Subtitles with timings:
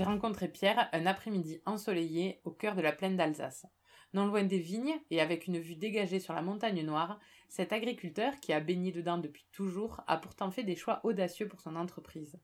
[0.00, 3.66] J'ai rencontré Pierre un après-midi ensoleillé au cœur de la plaine d'Alsace.
[4.14, 8.40] Non loin des vignes et avec une vue dégagée sur la montagne noire, cet agriculteur
[8.40, 12.40] qui a baigné dedans depuis toujours a pourtant fait des choix audacieux pour son entreprise.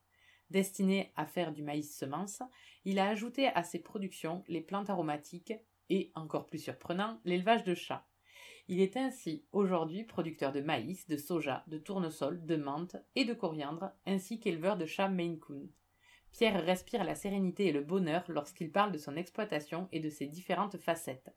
[0.51, 2.42] Destiné à faire du maïs semence,
[2.84, 5.54] il a ajouté à ses productions les plantes aromatiques
[5.88, 8.07] et, encore plus surprenant, l'élevage de chats.
[8.68, 13.32] Il est ainsi aujourd'hui producteur de maïs, de soja, de tournesol, de menthe et de
[13.32, 15.70] coriandre, ainsi qu'éleveur de chats Maine Coon.
[16.37, 20.27] Pierre respire la sérénité et le bonheur lorsqu'il parle de son exploitation et de ses
[20.27, 21.35] différentes facettes.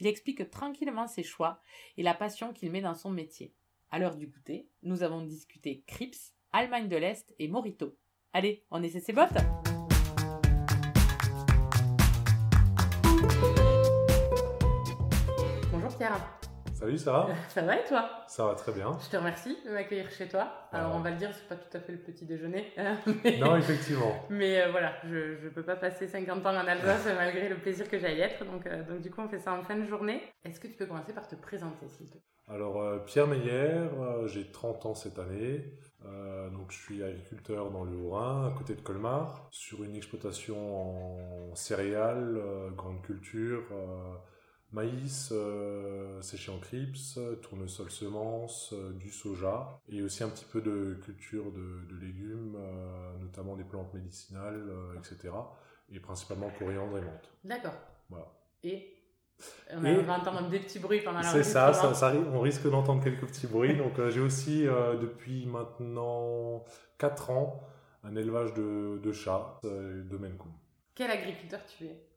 [0.00, 1.60] Il explique tranquillement ses choix
[1.96, 3.54] et la passion qu'il met dans son métier.
[3.92, 7.96] À l'heure du goûter, nous avons discuté Crips, Allemagne de l'Est et Morito.
[8.32, 9.38] Allez, on essaie ses bottes
[15.70, 16.39] Bonjour Pierre.
[16.80, 17.28] Salut Sarah.
[17.48, 18.96] Ça va et toi Ça va très bien.
[19.04, 20.50] Je te remercie de m'accueillir chez toi.
[20.72, 22.72] Alors on va le dire, c'est pas tout à fait le petit déjeuner.
[23.38, 24.14] Non, effectivement.
[24.30, 27.86] Mais euh, voilà, je ne peux pas passer 50 ans en Alsace malgré le plaisir
[27.86, 28.46] que j'aille être.
[28.46, 30.22] Donc, euh, donc du coup, on fait ça en fin de journée.
[30.42, 32.22] Est-ce que tu peux commencer par te présenter, s'il te plaît?
[32.48, 33.88] Alors, euh, Pierre Meyer,
[34.24, 35.74] j'ai 30 ans cette année.
[36.02, 41.54] donc, je suis agriculteur dans le Haut-Rhin, à côté de Colmar, sur une exploitation en
[41.54, 42.40] céréales,
[42.74, 43.64] grande culture
[44.72, 50.60] maïs euh, séché en crips, tournesol semences, euh, du soja et aussi un petit peu
[50.60, 55.34] de culture de, légumes, euh, notamment des plantes médicinales, etc.
[55.92, 57.30] Et principalement coriandre et menthe.
[57.44, 57.74] D'accord.
[58.08, 58.26] Voilà.
[58.62, 58.96] Et
[59.72, 63.26] on, va entendre des petits bruits pendant la C'est ça, ça, on risque d'entendre quelques
[63.26, 63.76] petits bruits.
[63.76, 66.64] Donc j'ai aussi depuis maintenant
[66.98, 67.60] 4 ans
[68.04, 70.36] un élevage de, de chats de Maine
[70.94, 72.09] Quel agriculteur tu es?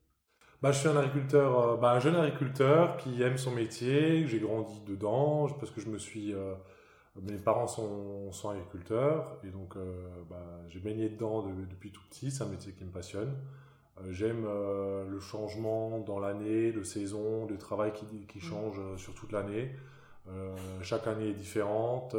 [0.64, 4.40] Bah, je suis un agriculteur, euh, bah, un jeune agriculteur qui aime son métier, j'ai
[4.40, 6.34] grandi dedans, parce que je me suis...
[6.34, 6.54] Euh,
[7.22, 9.94] mes parents sont, sont, agriculteurs, et donc euh,
[10.30, 13.36] bah, j'ai baigné dedans depuis tout petit, c'est un métier qui me passionne.
[14.10, 18.42] J'aime le changement dans l'année, de saison, de travail qui, qui mmh.
[18.42, 19.76] change sur toute l'année.
[20.82, 22.16] chaque année est différente.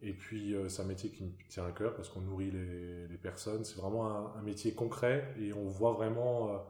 [0.00, 3.18] Et puis, c'est un métier qui me tient à cœur parce qu'on nourrit les, les
[3.18, 3.64] personnes.
[3.64, 6.62] C'est vraiment un, un, métier concret et on voit vraiment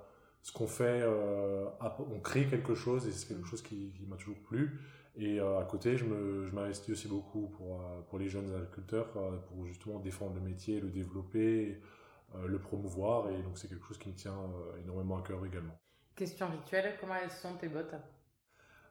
[0.43, 4.39] ce qu'on fait, euh, on crée quelque chose et c'est quelque chose qui, m'a toujours
[4.39, 4.81] plu.
[5.17, 9.67] Et euh, à côté, je m'investis aussi beaucoup pour, euh, pour les jeunes agriculteurs, pour
[9.67, 11.81] justement défendre le métier, le développer,
[12.47, 13.31] le promouvoir.
[13.31, 14.37] Et donc, c'est quelque chose qui me tient
[14.83, 15.79] énormément à cœur également.
[16.15, 17.95] Question rituelle, comment elles sont tes bottes?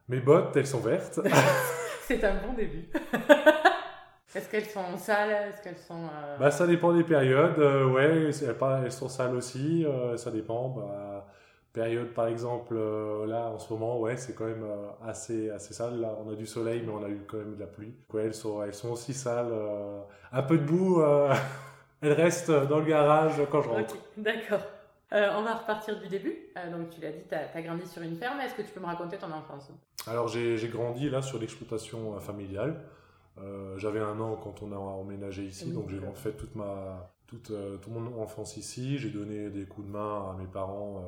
[0.08, 1.20] Mes bottes, elles sont vertes.
[2.02, 2.88] c'est un bon début.
[4.34, 5.48] Est-ce qu'elles sont sales?
[5.48, 6.08] Est-ce qu'elles sont
[6.38, 7.58] Bah ça dépend des périodes.
[7.92, 9.84] ouais, elles, sont sales aussi.
[10.16, 10.68] ça dépend.
[10.68, 11.26] Bah,
[11.72, 15.74] période par exemple euh, là en ce moment ouais c'est quand même euh, assez assez
[15.74, 16.00] sale.
[16.00, 17.94] Là on a du soleil mais on a eu quand même de la pluie.
[18.12, 20.00] Ouais, elles sont elles sont aussi sales euh,
[20.32, 21.02] un peu de boue
[22.02, 23.96] elles restent dans le garage quand je rentre.
[24.16, 24.62] d'accord.
[25.12, 26.36] On va repartir du début.
[26.70, 28.38] Donc tu l'as dit tu as, grandi sur une ferme.
[28.40, 29.68] Est-ce que tu peux me raconter ton enfance?
[30.06, 32.80] Alors j'ai grandi là sur l'exploitation familiale.
[33.76, 35.72] J'avais un an quand on a emménagé ici.
[35.72, 37.52] Donc j'ai fait toute ma toute,
[37.82, 38.98] toute mon enfance ici.
[38.98, 41.02] J'ai donné des coups de main à mes parents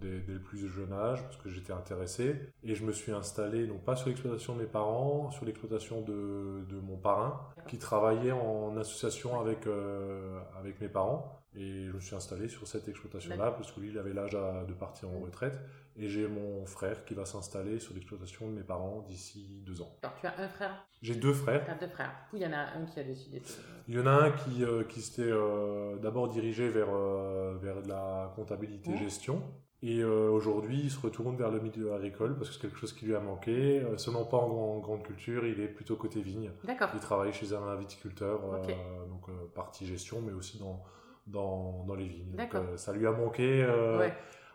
[0.00, 3.78] dès, le plus jeune âge parce que j'étais intéressé et je me suis installé non
[3.78, 8.76] pas sur l'exploitation de mes parents, sur l'exploitation de, de, mon parrain qui travaillait en
[8.76, 13.72] association avec, euh, avec mes parents et je me suis installé sur cette exploitation-là parce
[13.72, 15.58] que lui il avait l'âge de partir en retraite
[15.98, 19.96] et j'ai mon frère qui va s'installer sur l'exploitation de mes parents d'ici deux ans.
[20.02, 20.86] Alors tu as un frère?
[21.00, 21.64] J'ai deux frères.
[21.64, 22.12] Tu as deux frères.
[22.34, 23.44] il y en a un qui a décidé de...
[23.88, 26.92] Il y en a un qui, euh, qui s'était euh, d'abord dirigé vers,
[27.58, 29.65] vers de la comptabilité-gestion mmh.
[29.86, 32.92] Et euh, aujourd'hui, il se retourne vers le milieu agricole parce que c'est quelque chose
[32.92, 33.78] qui lui a manqué.
[33.78, 36.50] Euh, seulement pas en, grande culture, il est plutôt côté vigne.
[36.64, 36.88] D'accord.
[36.92, 40.82] Il travaille chez un viticulteur, euh, donc partie gestion, mais aussi dans,
[41.28, 42.34] dans, dans les vignes.
[42.34, 42.64] D'accord.
[42.74, 43.64] ça lui a manqué.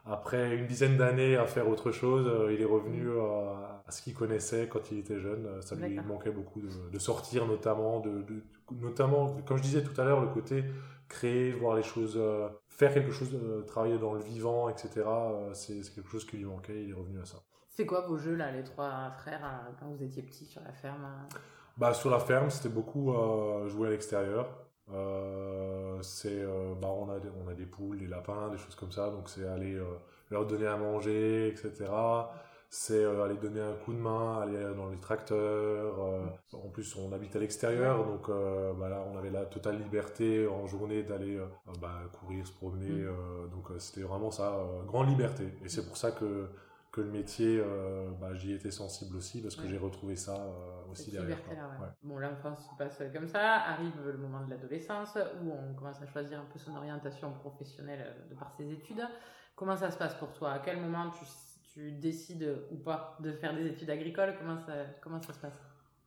[0.03, 3.19] Après une dizaine d'années à faire autre chose, il est revenu mm.
[3.87, 5.47] à, ce qu'il connaissait quand il était jeune.
[5.61, 8.25] Ça lui manquait beaucoup de, sortir, notamment, de,
[8.81, 10.65] notamment, comme je disais tout à l'heure, le côté
[11.11, 12.17] créer, voir les choses
[12.81, 15.03] faire quelque chose, euh, travailler dans le vivant, etc.
[15.05, 17.37] Euh, c'est quelque chose qui lui manquait, il est revenu à ça.
[17.69, 20.73] C'est quoi vos jeux là, les trois frères, euh, quand vous étiez petits sur la
[20.73, 21.07] ferme
[21.77, 23.13] Bah sur la ferme, c'était beaucoup
[23.67, 24.49] jouer à l'extérieur.
[26.01, 26.43] c'est,
[26.81, 29.45] bah, on, a, on a des poules, des lapins, des choses comme ça, donc c'est
[29.45, 29.79] aller
[30.31, 31.85] leur donner à manger, etc
[32.73, 35.99] c'est euh, aller donner un coup de main, aller dans les tracteurs.
[35.99, 39.77] Euh, en plus, on habite à l'extérieur, donc euh, bah là, on avait la totale
[39.77, 41.37] liberté en journée d'aller
[41.81, 42.89] bah, courir, se promener.
[42.89, 43.49] Mm.
[43.51, 44.57] donc c'était vraiment ça,
[44.87, 45.53] grande liberté.
[45.65, 46.47] Et c'est pour ça que
[46.93, 47.61] que le métier,
[48.19, 50.37] bah, j'y étais sensible aussi parce que j'ai retrouvé ça
[50.89, 51.37] aussi derrière.
[51.49, 51.87] Là, ouais.
[52.03, 56.07] Bon, l'enfance se passe comme ça, arrive le moment de l'adolescence où on commence à
[56.07, 59.05] choisir un peu son orientation professionnelle de par ses études.
[59.55, 60.51] Comment ça se passe pour toi?
[60.51, 61.25] À quel moment tu
[61.73, 65.59] tu décides ou pas de faire des études agricoles Comment ça, comment ça se passe?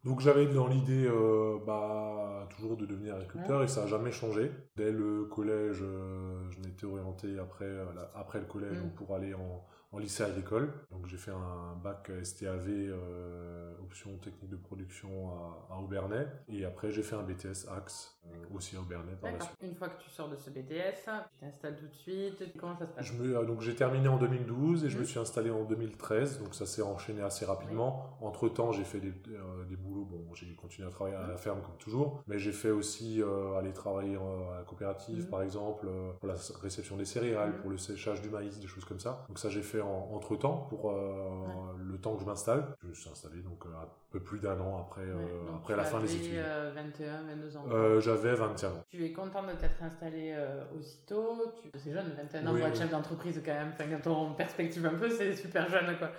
[0.04, 4.52] Donc j'avais dans l'idée euh, bah, toujours de devenir agriculteur et ça n'a jamais changé.
[4.76, 8.90] Dès le collège, euh, je m'étais orienté après, euh, après le collège mm.
[8.90, 10.72] pour aller en, en lycée agricole.
[10.90, 15.30] Donc j'ai fait un bac STAV, euh, option technique de production
[15.70, 16.26] à, Aubernais.
[16.48, 19.56] Et après j'ai fait un BTS Axe, euh, aussi à Aubernais par la suite.
[19.62, 22.42] Une fois que tu sors de ce BTS, tu t'installes tout de suite.
[22.58, 23.06] Comment ça se passe?
[23.06, 25.06] Je me, euh, Donc j'ai terminé en 2012 et je me mhm.
[25.06, 26.40] suis installé en 2013.
[26.42, 28.16] Donc ça s'est enchaîné assez rapidement.
[28.20, 30.06] Entre temps j'ai fait des, des, boulots.
[30.06, 32.22] Bon, j'ai continué à travailler à la ferme comme toujours.
[32.26, 33.22] Mais j'ai fait aussi
[33.56, 35.30] aller travailler à la coopérative mhm.
[35.30, 35.86] par exemple,
[36.18, 37.58] pour la réception des céréales, mhm.
[37.60, 39.24] pour le séchage du maïs, des choses comme ça.
[39.28, 41.44] Donc ça j'ai fait entre temps pour euh,
[41.78, 42.64] le temps que je m'installe.
[42.82, 45.84] Je me suis installé donc euh, un peu plus d'un an après, euh, après la
[45.84, 46.42] fin des études.
[46.74, 48.00] 21, 22 ans.
[48.00, 48.84] J'avais 21 ans.
[48.90, 50.36] Tu es content de t'être installé
[50.78, 51.52] aussitôt?
[51.60, 51.70] Tu...
[51.78, 53.72] C'est jeune, 21 ans pour être chef d'entreprise quand même.
[53.72, 56.10] Enfin, quand on perspective un peu, c'est super jeune quoi.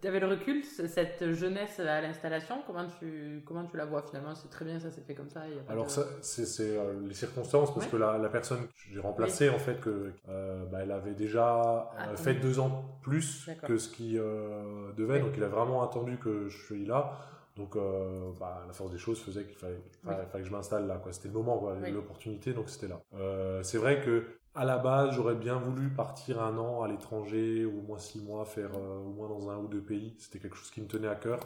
[0.00, 4.34] Tu avais le recul, cette jeunesse à l'installation, comment tu, comment tu la vois finalement?
[4.34, 5.42] C'est très bien, ça s'est fait comme ça.
[5.68, 9.80] Alors, ça, c'est les circonstances, parce que la, la, personne que j'ai remplacée, en fait,
[9.80, 15.20] que, bah, elle avait déjà ah, fait deux ans plus que ce qui euh, devait.
[15.20, 17.18] Donc il a vraiment attendu que je suis là.
[17.56, 21.00] Donc euh, bah, la force des choses faisait qu'il fallait, fallait, que je m'installe là.
[21.10, 23.00] C'était le moment, l'opportunité, donc c'était là.
[23.14, 24.24] Euh, c'est vrai que
[24.54, 28.44] à la base, j'aurais bien voulu partir un an à l'étranger, au moins six mois,
[28.44, 30.14] faire au moins dans un ou deux pays.
[30.18, 31.40] C'était quelque chose qui me tenait à cœur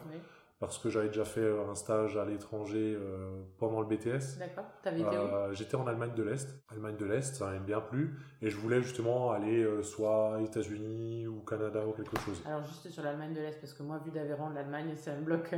[0.59, 4.39] parce que j'avais déjà fait euh, un stage à l'étranger euh, pendant le BTS.
[4.39, 4.63] D'accord.
[4.81, 5.21] T'avais été où?
[5.21, 6.47] Euh, J'étais en Allemagne de l'Est.
[6.69, 8.17] Allemagne de l'Est, ça m'a bien plu.
[8.41, 12.41] Et je voulais justement aller soit États-Unis ou Canada ou quelque chose.
[12.45, 15.53] Alors juste sur l'Allemagne de l'Est, parce que moi, vu d'Aveyron, l'Allemagne, c'est un bloc.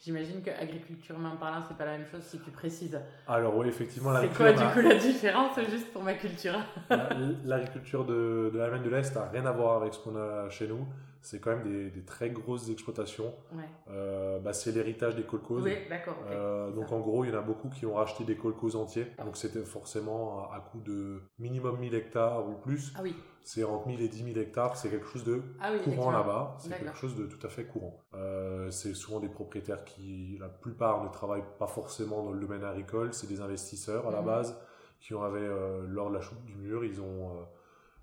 [0.00, 2.98] J'imagine que agriculturement parlant, c'est pas la même chose si tu précises.
[3.26, 6.54] Alors oui, effectivement, C'est quoi du coup la différence, juste pour ma culture?
[7.44, 10.68] L'agriculture de, de l'Allemagne de l'Est n'a rien à voir avec ce qu'on a chez
[10.68, 10.86] nous
[11.20, 13.34] c'est quand même des, des, très grosses exploitations.
[13.90, 15.62] Euh, bah, c'est l'héritage des colcos.
[15.62, 16.16] Oui, d'accord.
[16.30, 19.06] Euh, donc en gros, il y en a beaucoup qui ont racheté des colcos entiers.
[19.24, 22.92] Donc c'était forcément à, coût de minimum 1000 hectares ou plus.
[22.96, 23.14] Ah oui.
[23.42, 26.56] C'est entre 1000 et 10 000 hectares, c'est quelque chose de ah courant là-bas.
[26.58, 27.98] C'est quelque chose de tout à fait courant.
[28.14, 32.62] Euh, c'est souvent des propriétaires qui, la plupart, ne travaillent pas forcément dans le domaine
[32.62, 33.14] agricole.
[33.14, 34.26] C'est des investisseurs à la mhm.
[34.26, 34.58] base
[35.00, 35.48] qui ont avait
[35.86, 37.46] lors de la chute du mur, ils ont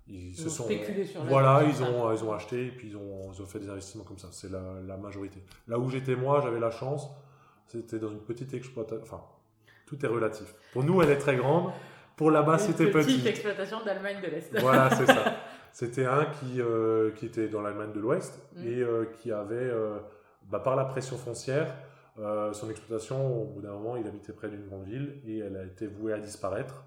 [0.08, 3.32] ils, se sont spéculé sur voilà ils ont ils ont acheté et puis ils ont,
[3.32, 4.28] ils ont fait des investissements comme ça.
[4.30, 5.42] C'est la, la, majorité.
[5.66, 7.08] Là où j'étais moi j'avais la chance
[7.66, 9.22] c'était dans une petite exploitation enfin
[9.86, 10.54] tout est relatif.
[10.72, 11.72] Pour nous elle est très grande.
[12.16, 13.14] Pour là-bas c'était petit.
[13.14, 14.58] petite exploitation d'Allemagne de l'Est.
[14.60, 15.36] Voilà c'est ça.
[15.76, 18.66] C'était un qui euh, qui était dans l'Allemagne de l'Ouest mm.
[18.66, 19.98] et euh, qui avait euh,
[20.44, 21.74] bah, par la pression foncière
[22.52, 25.64] son exploitation au bout d'un moment il habitait près d'une grande ville et elle a
[25.64, 26.82] été vouée à disparaître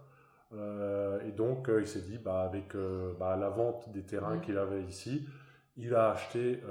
[0.55, 4.35] euh, et donc, euh, il s'est dit, bah, avec euh, bah, la vente des terrains
[4.35, 4.41] mm.
[4.41, 5.27] qu'il avait ici,
[5.77, 6.61] il a acheté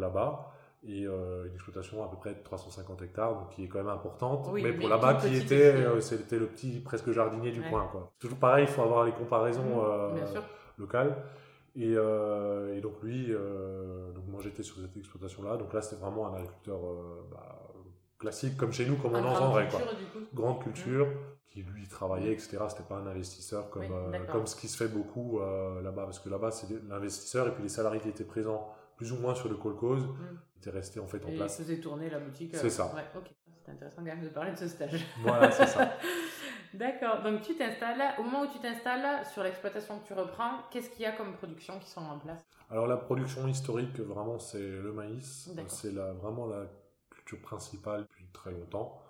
[0.00, 0.52] là-bas
[0.84, 4.48] et une exploitation à peu près de 350 hectares, donc qui est quand même importante.
[4.52, 7.88] mais pour là-bas, qui était, c'était le petit presque jardinier du coin.
[7.92, 8.10] Quoi.
[8.18, 10.40] Toujours pareil, il faut avoir les comparaisons mm,
[10.78, 11.16] locales.
[11.76, 15.56] Et, et, donc lui, donc moi j'étais sur cette exploitation-là.
[15.56, 16.80] Donc là, c'était vraiment un agriculteur
[17.30, 17.60] bah,
[18.18, 19.68] classique, comme chez nous, comme on entendrait.
[19.68, 19.80] Quoi.
[20.34, 21.06] Grande culture,
[21.46, 22.58] qui lui travaillait, etc.
[22.68, 26.18] C'était pas un investisseur comme, euh, comme ce qui se fait beaucoup euh, là-bas, parce
[26.18, 29.48] que là-bas, c'est l'investisseur et puis les salariés qui étaient présents plus ou moins sur
[29.48, 30.38] le call cause mm.
[30.58, 31.58] étaient restés en fait en et place.
[31.58, 32.54] Ils faisaient tourner la boutique.
[32.54, 32.92] C'est ça.
[32.94, 33.30] Ouais, ok.
[33.64, 35.04] C'est intéressant quand même de parler de ce stage.
[35.22, 35.92] Voilà, c'est ça.
[36.74, 37.22] D'accord.
[37.22, 38.14] Donc tu t'installes.
[38.18, 41.34] Au moment où tu t'installes sur l'exploitation que tu reprends, qu'est-ce qu'il y a comme
[41.34, 42.44] production qui sont en place?
[42.70, 45.50] Alors la production historique, vraiment, c'est le maïs.
[45.68, 46.66] C'est vraiment la
[47.28, 49.00] culture principale depuis très longtemps.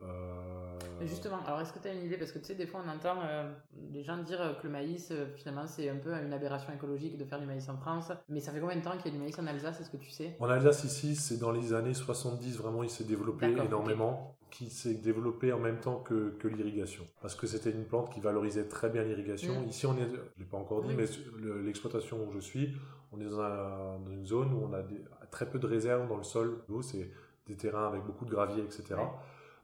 [0.00, 0.78] Euh...
[1.02, 2.16] Justement, alors est-ce que tu as une idée?
[2.16, 5.08] Parce que tu sais, des fois on entend euh, des gens dire que le maïs,
[5.10, 8.12] euh, finalement, c'est un peu une aberration écologique de faire du maïs en France.
[8.28, 9.80] Mais ça fait combien de temps qu'il y a du maïs en Alsace?
[9.80, 10.36] Est-ce que tu sais?
[10.38, 14.34] En Alsace, ici, c'est dans les années 70, vraiment, il s'est développé énormément.
[14.50, 17.04] Qui s'est développé en même temps que, que l'irrigation.
[17.20, 19.60] Parce que c'était une plante qui valorisait très bien l'irrigation.
[19.60, 19.68] Mm.
[19.68, 21.04] Ici, on est, je ne l'ai pas encore dit, mais
[21.64, 22.74] l'exploitation où je suis,
[23.12, 24.82] on est dans, dans, une zone où on a
[25.30, 26.62] très peu de réserves dans le sol.
[26.80, 27.10] C'est
[27.48, 28.96] des terrains avec beaucoup de gravier, etc.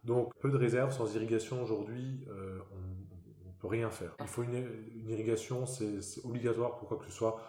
[0.05, 4.15] Donc peu de réserves, sans irrigation aujourd'hui, euh, on, peut rien faire.
[4.21, 7.41] Il faut une, une irrigation, c'est obligatoire pour quoi que ce soit.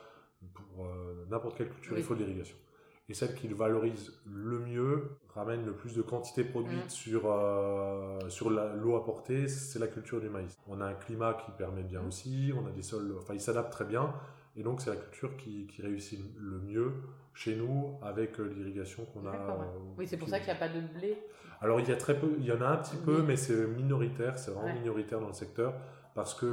[0.53, 1.99] Pour euh, n'importe quelle culture, Oui.
[1.99, 2.55] il faut de l'irrigation.
[3.09, 8.17] Et celle qui le valorise le mieux, ramène le plus de quantité produite sur, euh,
[8.29, 10.57] sur l'eau apportée, c'est la culture du maïs.
[10.67, 13.71] On a un climat qui permet bien aussi, on a des sols, enfin, ils s'adaptent
[13.71, 14.13] très bien.
[14.55, 16.93] Et donc, c'est la culture qui, qui réussit le mieux
[17.35, 19.31] chez nous avec euh, l'irrigation qu'on a.
[19.31, 19.37] Ouais.
[19.37, 21.17] euh, Oui, c'est pour qui- ça qu'il n'y a pas de blé.
[21.61, 23.23] alors il y a très peu, il y en a un petit peu, Oui.
[23.27, 24.79] mais c'est minoritaire, c'est vraiment Ouais.
[24.79, 25.73] minoritaire dans le secteur
[26.15, 26.45] parce que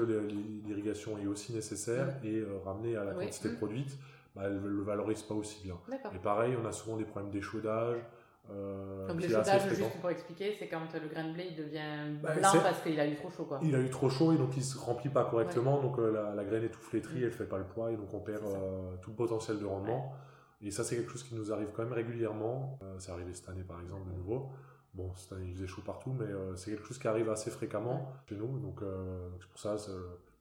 [0.67, 3.25] l'irrigation est aussi nécessaire et euh, ramenée à la Oui.
[3.27, 3.57] quantité Mm.
[3.57, 3.97] produite,
[4.35, 5.77] bah, elle ne le valorise pas aussi bien.
[6.15, 7.99] Et pareil, on a souvent des problèmes d'échaudage.
[8.51, 9.85] euh, Donc qui le est assez chaudage, fréquent.
[9.89, 12.99] juste pour expliquer, c'est quand le grain de blé il devient Bah, blanc parce qu'il
[12.99, 13.61] a eu trop chaud, quoi.
[13.63, 16.35] Il a eu trop chaud et donc il se remplit pas correctement, donc euh, la,
[16.35, 17.25] la graine est tout flétrie, Mm.
[17.27, 20.13] elle fait pas le poids et donc on perd euh, tout le potentiel de rendement.
[20.63, 22.79] Et ça c'est quelque chose qui nous arrive quand même régulièrement.
[22.83, 24.51] Euh, c'est arrivé cette année par exemple de nouveau.
[24.95, 27.51] Bon, cette année il faisait chaud partout, mais euh, c'est quelque chose qui arrive assez
[27.51, 29.77] fréquemment chez nous, donc euh, c'est pour ça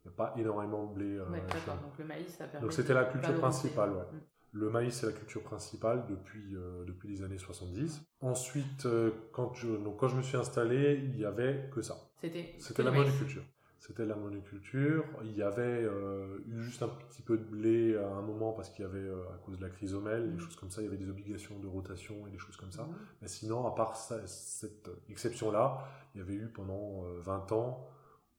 [0.04, 1.20] il n'y a pas énormément de blé.
[1.20, 1.76] Ouais, chez d'accord.
[1.76, 1.90] nous.
[1.90, 2.62] Donc le maïs, ça permet.
[2.62, 4.02] Donc c'était la culture principale, ouais.
[4.12, 4.20] Mm.
[4.54, 8.02] Le maïs, c'est la culture principale depuis, euh, depuis les années 70.
[8.20, 11.96] Ensuite, euh, quand, je, donc, quand je me suis installé, il n'y avait que ça.
[12.20, 12.54] C'était.
[12.60, 13.44] C'était la monoculture.
[13.82, 15.04] C'était la monoculture.
[15.24, 18.70] Il y avait euh, eu juste un petit peu de blé à un moment parce
[18.70, 20.40] qu'il y avait, euh, à cause de la chrysomèle, des Mhm.
[20.40, 22.84] choses comme ça, il y avait des obligations de rotation et des choses comme ça.
[22.84, 22.94] Mhm.
[23.24, 25.80] Mais sinon, à part ça- cette exception-là,
[26.14, 27.90] il y avait eu pendant euh, 20 ans,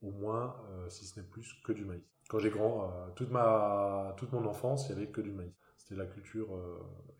[0.00, 2.04] au moins, euh, si ce n'est plus, que du maïs.
[2.28, 5.52] Quand j'ai grand, toute, ma, toute mon enfance, il n'y avait que du maïs.
[5.76, 6.48] C'était la culture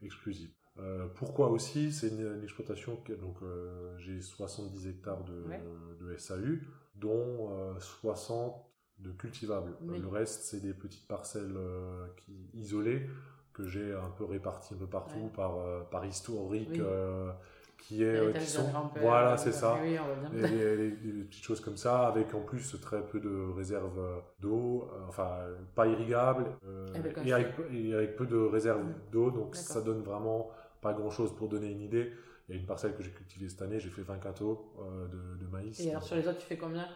[0.00, 0.50] exclusive.
[0.78, 1.92] Euh, pourquoi aussi?
[1.92, 5.60] C'est une, une exploitation, donc euh, j'ai 70 hectares de, Ouais.
[6.00, 6.58] de SAU,
[7.02, 8.54] dont euh, 60
[9.00, 9.74] de cultivables.
[9.82, 9.98] Oui.
[10.00, 13.08] Le reste, c'est des petites parcelles euh, qui, isolées
[13.52, 15.30] que j'ai un peu réparties un peu partout Ouais.
[15.36, 16.80] par, euh, par historique, Oui.
[16.80, 17.30] euh,
[17.78, 18.70] qui, est, euh, qui sont...
[19.00, 19.76] Voilà, euh, c'est ça.
[19.82, 19.98] Oui,
[20.32, 24.88] Et les, petites choses comme ça, avec en plus très peu de réserves euh, d'eau,
[24.94, 25.28] euh, enfin
[25.74, 28.92] pas irrigables, euh, Avec un et, avec, et avec peu de réserves Mm.
[29.12, 32.12] d'eau, donc ça donne vraiment pas grand chose pour donner une idée.
[32.52, 35.50] A une parcelle que j'ai cultivée cette année, j'ai fait 20 quintaux euh, de, de
[35.50, 35.80] maïs.
[35.80, 36.86] Et alors sur les autres, tu fais combien?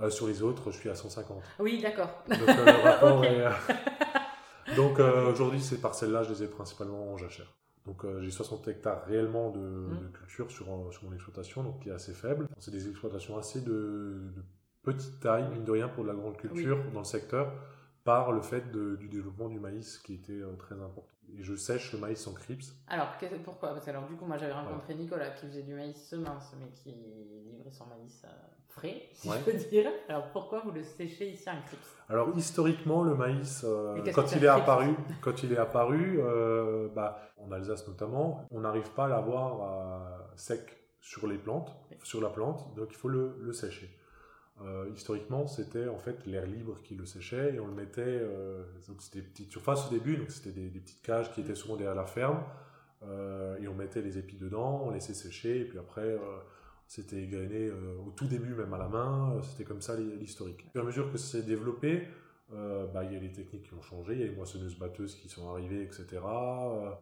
[0.00, 1.42] Euh, sur les autres, je suis à 150.
[1.60, 2.22] Oui, d'accord.
[2.28, 3.24] Donc euh, le rapport Ok.
[3.26, 3.44] est,
[4.76, 7.52] Donc aujourd'hui, ces parcelles-là, je les ai principalement en jachère.
[7.86, 9.98] Donc euh, j'ai 60 hectares réellement de, Mm.
[10.00, 12.48] de culture sur, sur mon exploitation, donc qui est assez faible.
[12.58, 13.70] C'est des exploitations assez de,
[14.34, 14.42] de
[14.82, 17.52] petite taille, mine de rien, pour de la grande culture dans le secteur,
[18.06, 21.04] par le fait de- du développement du maïs qui était euh, très important.
[21.36, 22.64] Et je sèche le maïs en crips.
[22.86, 23.08] Alors,
[23.44, 23.70] pourquoi?
[23.70, 26.68] Parce que alors, du coup, moi, j'avais rencontré Nicolas qui faisait du maïs semence, mais
[26.70, 26.94] qui
[27.50, 28.28] livrait son maïs euh,
[28.68, 29.36] frais, si Ouais.
[29.44, 29.90] je peux dire.
[30.08, 34.44] Alors, pourquoi vous le séchez ici en crips Alors historiquement, le maïs, euh, quand il
[34.44, 36.20] est apparu, quand il est apparu,
[36.94, 42.28] bah, en Alsace notamment, on n'arrive pas à l'avoir sec sur les plantes, sur la
[42.30, 43.90] plante, donc il faut le, le sécher.
[44.62, 48.00] Euh, historiquement, c'était en fait l'air libre qui le séchait et on le mettait.
[48.02, 51.42] euh, donc c'était des petites surfaces au début, donc c'était des, des petites cages qui
[51.42, 52.42] étaient souvent derrière la ferme
[53.04, 56.16] euh, et on mettait les épis dedans, on laissait sécher et puis après.
[56.86, 57.70] c'était égrené
[58.06, 59.40] au tout début, même à la main.
[59.42, 60.64] C'était comme ça l'historique.
[60.68, 62.06] Au fur et à mesure que c'est développé,
[62.50, 65.16] bah, il y a les techniques qui ont changé, il y a les moissonneuses batteuses
[65.16, 66.22] qui sont arrivées, etc.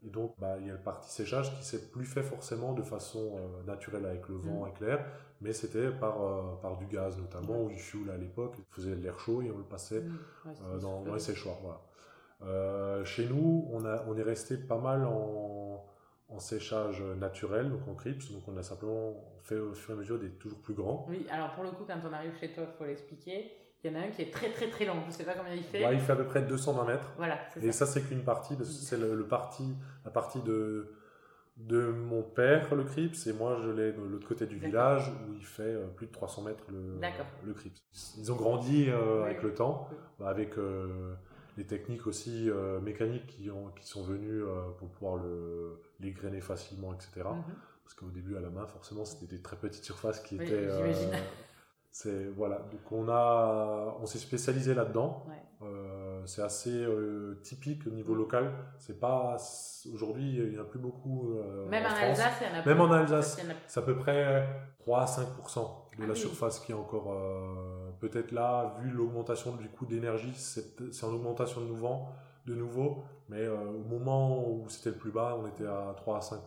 [0.02, 2.82] et donc, bah, il y a le parti séchage qui s'est plus fait forcément de
[2.82, 4.68] façon naturelle avec le vent Mhm.
[4.68, 5.04] éclair,
[5.44, 8.54] mais c'était par, euh, par du gaz notamment, ou du fioul à l'époque.
[8.58, 11.20] On faisait de l'air chaud et on le passait Mmh, ouais, euh, dans, dans les
[11.20, 11.58] séchoirs.
[11.62, 11.80] Voilà.
[12.42, 15.84] Euh, chez nous, on, a, on est resté pas mal en,
[16.30, 18.32] en séchage naturel, donc en crips.
[18.32, 21.06] Donc on a simplement fait au fur et à mesure des toujours plus grands.
[21.08, 23.52] Oui, alors pour le coup, quand on arrive chez toi, il faut l'expliquer.
[23.82, 24.94] Il y en a un qui est très très très long.
[25.06, 25.84] Je sais pas combien il fait.
[25.84, 27.12] Ouais, il fait à peu près 220 mètres.
[27.18, 27.84] Voilà, Et ça.
[27.84, 30.94] ça, c'est qu'une partie, parce que c'est le, le parti, la partie de,
[31.56, 35.34] de mon père, le Crips, et moi, je l'ai de l'autre côté du village, où
[35.34, 37.00] il fait euh, plus de 300 mètres le,
[37.44, 37.80] le Crips.
[38.18, 41.14] Ils ont grandi euh, avec le temps, bah, avec euh,
[41.56, 44.42] les techniques aussi euh, mécaniques qui, ont, qui sont venues
[44.78, 47.22] pour pouvoir le, les grainer facilement, etc.
[47.24, 47.54] Mhm.
[47.84, 50.68] Parce qu'au début, à la main, forcément, c'était des très petites surfaces qui Oui, étaient...
[51.92, 55.24] c'est voilà, donc on a, on s'est spécialisé là-dedans.
[55.28, 55.68] Ouais.
[56.24, 58.18] Euh, c'est assez euh, typique au niveau Mm.
[58.18, 58.52] local.
[58.78, 59.36] C'est pas
[59.92, 61.34] aujourd'hui, il n'y en a plus beaucoup.
[61.38, 61.88] euh, Même en.
[61.88, 63.36] Alsace, il y en a Même peu, en parce Alsace.
[63.36, 66.18] qu'il y en a- C'est à peu près 3 à 5% de Ah la oui.
[66.18, 67.14] surface qui est encore
[68.00, 72.00] peut-être là, vu l'augmentation du coût d'énergie, c'est en augmentation de nouveau,
[72.46, 76.20] de nouveau mais au moment où c'était le plus bas, on était à 3 à
[76.20, 76.40] 5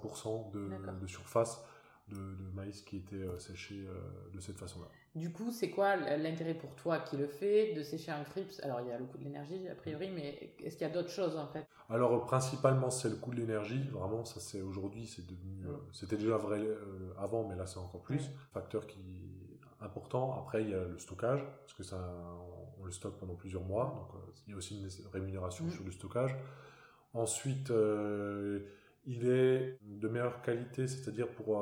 [0.54, 0.70] de,
[1.02, 1.64] de surface
[2.10, 4.88] de, de maïs qui était euh, séché euh, de cette façon-là.
[5.16, 8.82] Du coup, c'est quoi l'intérêt pour toi qui le fait de sécher un crips Alors,
[8.82, 11.10] il y a le coût de l'énergie, a priori, mais est-ce qu'il y a d'autres
[11.10, 11.66] choses en fait?
[11.90, 15.80] Alors principalement c'est le coût de l'énergie, vraiment ça c'est aujourd'hui c'est devenu, euh, Ouais.
[15.94, 19.00] c'était déjà vrai euh, avant mais là c'est encore plus, facteur qui
[19.80, 20.36] important.
[20.40, 21.98] Après, il y a le stockage, parce que ça,
[22.82, 25.70] on le stocke pendant plusieurs mois, donc il y a aussi une rémunération mmh.
[25.70, 26.36] sur le stockage.
[27.14, 27.72] Ensuite,
[29.08, 31.58] il est de meilleure qualité, c'est-à-dire pour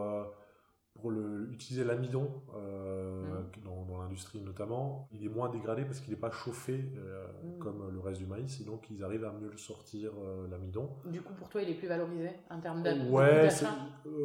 [0.95, 3.63] pour le, utiliser l'amidon euh, mmh.
[3.63, 7.59] dans, l'industrie notamment, il est moins dégradé parce qu'il n'est pas chauffé euh, mmh.
[7.59, 10.89] comme le reste du maïs et donc ils arrivent à mieux le sortir euh, l'amidon.
[11.05, 13.03] Du coup pour toi il est plus valorisé en termes d'achat?
[13.09, 13.49] Ouais,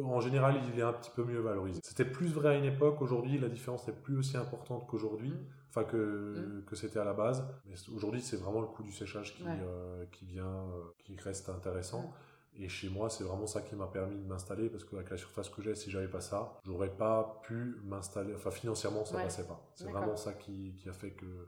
[0.03, 1.81] en général il est un petit peu mieux valorisé.
[1.83, 5.45] C'était plus vrai à une époque, aujourd'hui la différence n'est plus aussi importante qu'aujourd'hui, mmh.
[5.69, 7.45] enfin que, que c'était à la base.
[7.65, 9.43] Mais aujourd'hui c'est vraiment le coût du séchage qui,
[10.11, 10.67] qui vient,
[11.03, 12.13] qui reste intéressant.
[12.59, 15.49] Et chez moi, c'est vraiment ça qui m'a permis de m'installer parce qu'avec la surface
[15.49, 18.33] que j'ai, si j'avais pas ça, j'aurais pas pu m'installer.
[18.35, 19.71] Enfin, financièrement, ça ne passait pas.
[19.75, 21.47] C'est vraiment ça qui, qui, a fait que,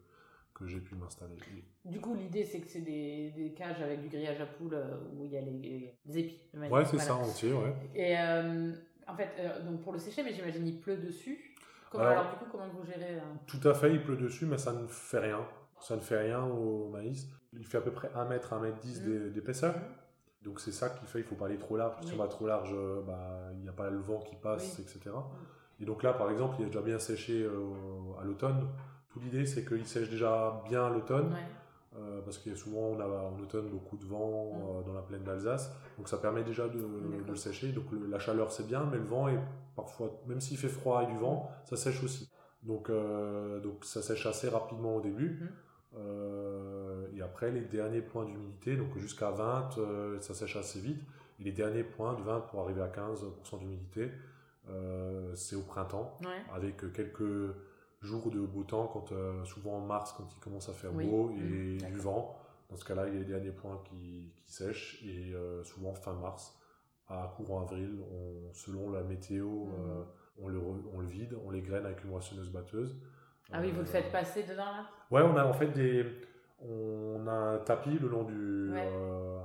[0.54, 1.36] que j'ai pu m'installer.
[1.84, 4.98] Du coup, l'idée, c'est que c'est des, des, cages avec du grillage à poules euh,
[5.16, 6.40] où il y a les, épis.
[6.54, 7.74] Ouais, c'est ça, entier, ouais.
[7.94, 8.72] Et euh,
[9.08, 11.56] en fait, euh, donc pour le sécher, mais j'imagine il pleut dessus.
[11.94, 14.88] alors, du coup, comment vous gérez Tout à fait, il pleut dessus, mais ça ne
[14.88, 15.46] fait rien.
[15.82, 17.28] Ça ne fait rien au maïs.
[17.52, 19.30] Il fait à peu près 1 mètre, 1 mètre 10 mmh.
[19.32, 19.76] d'épaisseur.
[19.76, 20.03] Mmh.
[20.44, 21.96] Donc c'est ça qui fait, il faut pas aller trop large.
[22.06, 24.80] Si on va trop large, euh, bah, il n'y a pas le vent qui passe,
[24.80, 25.12] etc.
[25.80, 28.68] Et donc là, par exemple, il est déjà bien séché euh, à l'automne.
[29.10, 31.34] Toute l'idée, c'est qu'il sèche déjà bien à l'automne.
[31.96, 35.02] Euh, parce qu'il y a souvent, on a en automne beaucoup de vent dans la
[35.02, 35.72] plaine d'Alsace.
[35.98, 36.80] Donc ça permet déjà de,
[37.28, 37.72] le sécher.
[37.72, 39.40] Donc la chaleur, c'est bien, mais le vent est
[39.76, 42.30] parfois, même s'il fait froid et du vent, ça sèche aussi.
[42.64, 42.90] Donc,
[43.62, 45.52] donc ça sèche assez rapidement au début.
[45.94, 46.00] Mmh.
[47.24, 51.02] Euh, et après, les derniers points d'humidité, donc jusqu'à 20, euh, ça sèche assez vite.
[51.40, 54.12] Et les derniers points, de 20 pour arriver à 15% d'humidité,
[54.70, 56.18] euh, c'est au printemps,
[56.54, 57.54] avec quelques
[58.02, 59.14] jours de beau temps, quand,
[59.46, 62.38] souvent en mars, quand il commence à faire beau, et mmh, du vent.
[62.70, 66.14] Dans ce cas-là, il y a les derniers points qui, qui sèchent, et souvent fin
[66.14, 66.58] mars,
[67.08, 70.06] à courant avril, on, selon la météo, mmh.
[70.42, 70.60] on, le,
[70.94, 72.96] on le vide, on les graine avec une moissonneuse batteuse.
[73.52, 74.88] Ah oui, vous le faites passer dedans là?
[75.12, 76.06] Ouais, on a en fait des.
[76.70, 78.72] On a un tapis le long du.
[78.76, 79.40] Euh,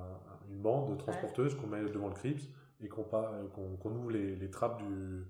[0.51, 2.49] une bande transporteuse qu'on met devant le CRIPS
[2.81, 5.27] et qu'on qu'on ouvre les, les, trappes du,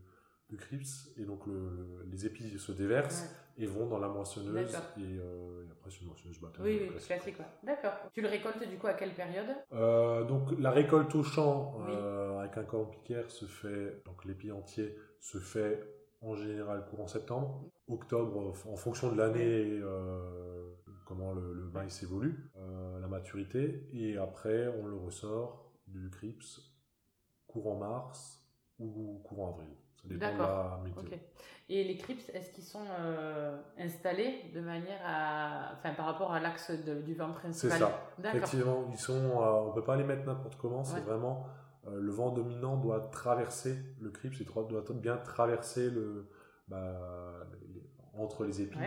[0.48, 5.00] du CRIPS et donc le, les épis se déversent et vont dans la moissonneuse et,
[5.00, 6.64] euh, et, après c'est une moissonneuse batteuse.
[6.64, 7.36] Oui, oui, classique.
[7.64, 7.94] D'accord.
[8.12, 9.48] Tu le récoltes du coup à quelle période?
[9.72, 11.78] Euh, Donc la récolte au champ
[12.38, 15.82] avec un corps piquaire se fait, donc l'épi entier se fait
[16.20, 17.64] en général courant septembre.
[17.88, 20.70] Octobre, en fonction de l'année, euh,
[21.08, 23.88] comment le, le, maïs évolue, euh, la maturité.
[23.92, 26.60] Et après, on le ressort du CRIPS
[27.46, 28.46] courant mars
[28.78, 29.70] ou courant avril.
[29.96, 31.18] Ça dépend de la météo.
[31.70, 35.72] Et les CRIPS, est-ce qu'ils sont euh, installés de manière à.
[35.74, 37.72] Enfin, par rapport à l'axe du vent principal?
[37.72, 38.36] C'est ça.
[38.36, 41.46] Effectivement, ils sont, on ne peut pas les mettre n'importe comment, c'est vraiment
[41.86, 46.28] euh, le vent dominant doit traverser le crypte, doit bien traverser le,
[46.68, 47.46] bah,
[48.14, 48.78] entre les épis,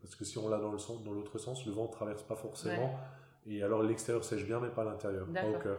[0.00, 2.36] parce que si on l'a dans l'autre dans l'autre sens, le vent ne traverse pas
[2.36, 2.98] forcément,
[3.46, 5.78] et alors l'extérieur sèche bien, mais pas l'intérieur, pas au cœur.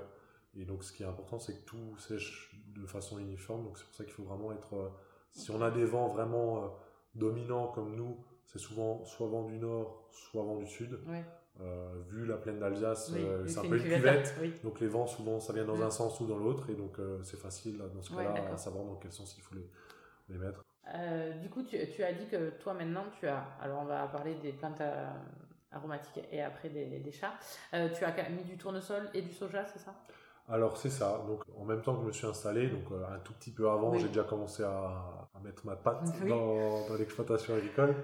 [0.58, 3.86] Et donc ce qui est important, c'est que tout sèche de façon uniforme, donc c'est
[3.86, 4.74] pour ça qu'il faut vraiment être...
[4.76, 4.90] Euh,
[5.32, 6.68] si on a des vents vraiment euh,
[7.16, 11.00] dominants comme nous, c'est souvent soit vent du nord, soit vent du sud.
[11.60, 13.14] Euh, vu la plaine d'Alsace,
[13.48, 15.84] c'est un peu une cuvette, donc les vents souvent ça vient dans mm.
[15.84, 18.96] un sens ou dans l'autre, et donc c'est facile dans ce cas-là à savoir dans
[18.96, 19.70] quel sens il faut les,
[20.30, 20.64] les mettre.
[21.42, 24.36] Du coup, tu, tu, as dit que toi maintenant tu as, alors on va parler
[24.36, 24.82] des plantes
[25.72, 27.34] aromatiques et après des, des chats,
[27.72, 29.94] tu as mis du tournesol et du soja, c'est ça?
[30.50, 33.34] Alors c'est ça, donc en même temps que je me suis installé, donc un tout
[33.34, 37.96] petit peu avant, j'ai déjà commencé à, à, mettre ma patte dans, dans l'exploitation agricole.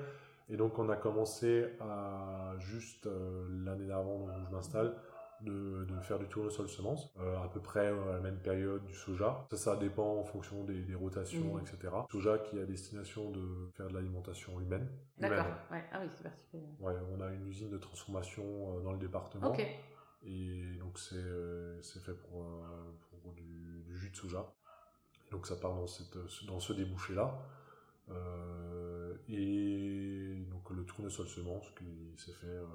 [0.49, 4.93] Et donc on a commencé à juste euh, l'année d'avant où je m'installe
[5.41, 8.85] de, de, faire du tournesol semence, euh, à peu près euh, à la même période
[8.85, 9.45] du soja.
[9.51, 11.61] Ça, ça dépend en fonction des, des rotations, mmh.
[11.61, 11.93] etc.
[12.11, 14.87] Soja qui a destination de faire de l'alimentation humaine.
[15.17, 15.83] D'accord, ouais.
[15.91, 16.67] ah oui, c'est particulier.
[16.79, 19.53] Ouais, on a une usine de transformation dans le département.
[20.23, 22.43] Et donc c'est fait pour,
[23.21, 24.51] pour du, du, jus de soja.
[25.27, 27.37] Et donc ça part dans, cette, dans ce débouché-là.
[28.09, 31.85] Euh, et donc le tournesol semence qui
[32.17, 32.65] s'est fait euh,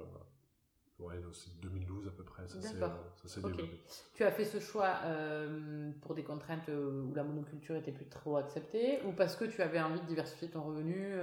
[0.99, 3.81] ouais, c'est 2012 à peu près, ça s'est développé.
[4.13, 8.37] Tu as fait ce choix euh, pour des contraintes où la monoculture était plus trop
[8.37, 11.13] acceptée ou parce que tu avais envie de diversifier ton revenu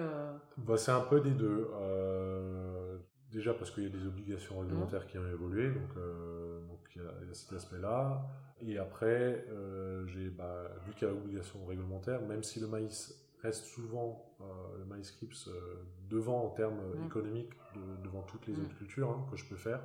[0.58, 1.68] bah, C'est un peu des deux.
[3.32, 4.64] déjà parce qu'il y a des obligations mmh.
[4.64, 5.94] réglementaires qui ont évolué, donc,
[6.68, 8.22] donc il, y a, cet aspect-là.
[8.62, 9.46] Et après,
[10.06, 14.44] j'ai bah, vu qu'il y a l'obligation réglementaire, même si le maïs reste souvent euh,
[14.78, 15.16] le maïs
[15.48, 17.06] euh, devant en termes mm.
[17.06, 17.52] économiques
[18.02, 19.80] devant toutes les autres cultures hein, que je peux faire.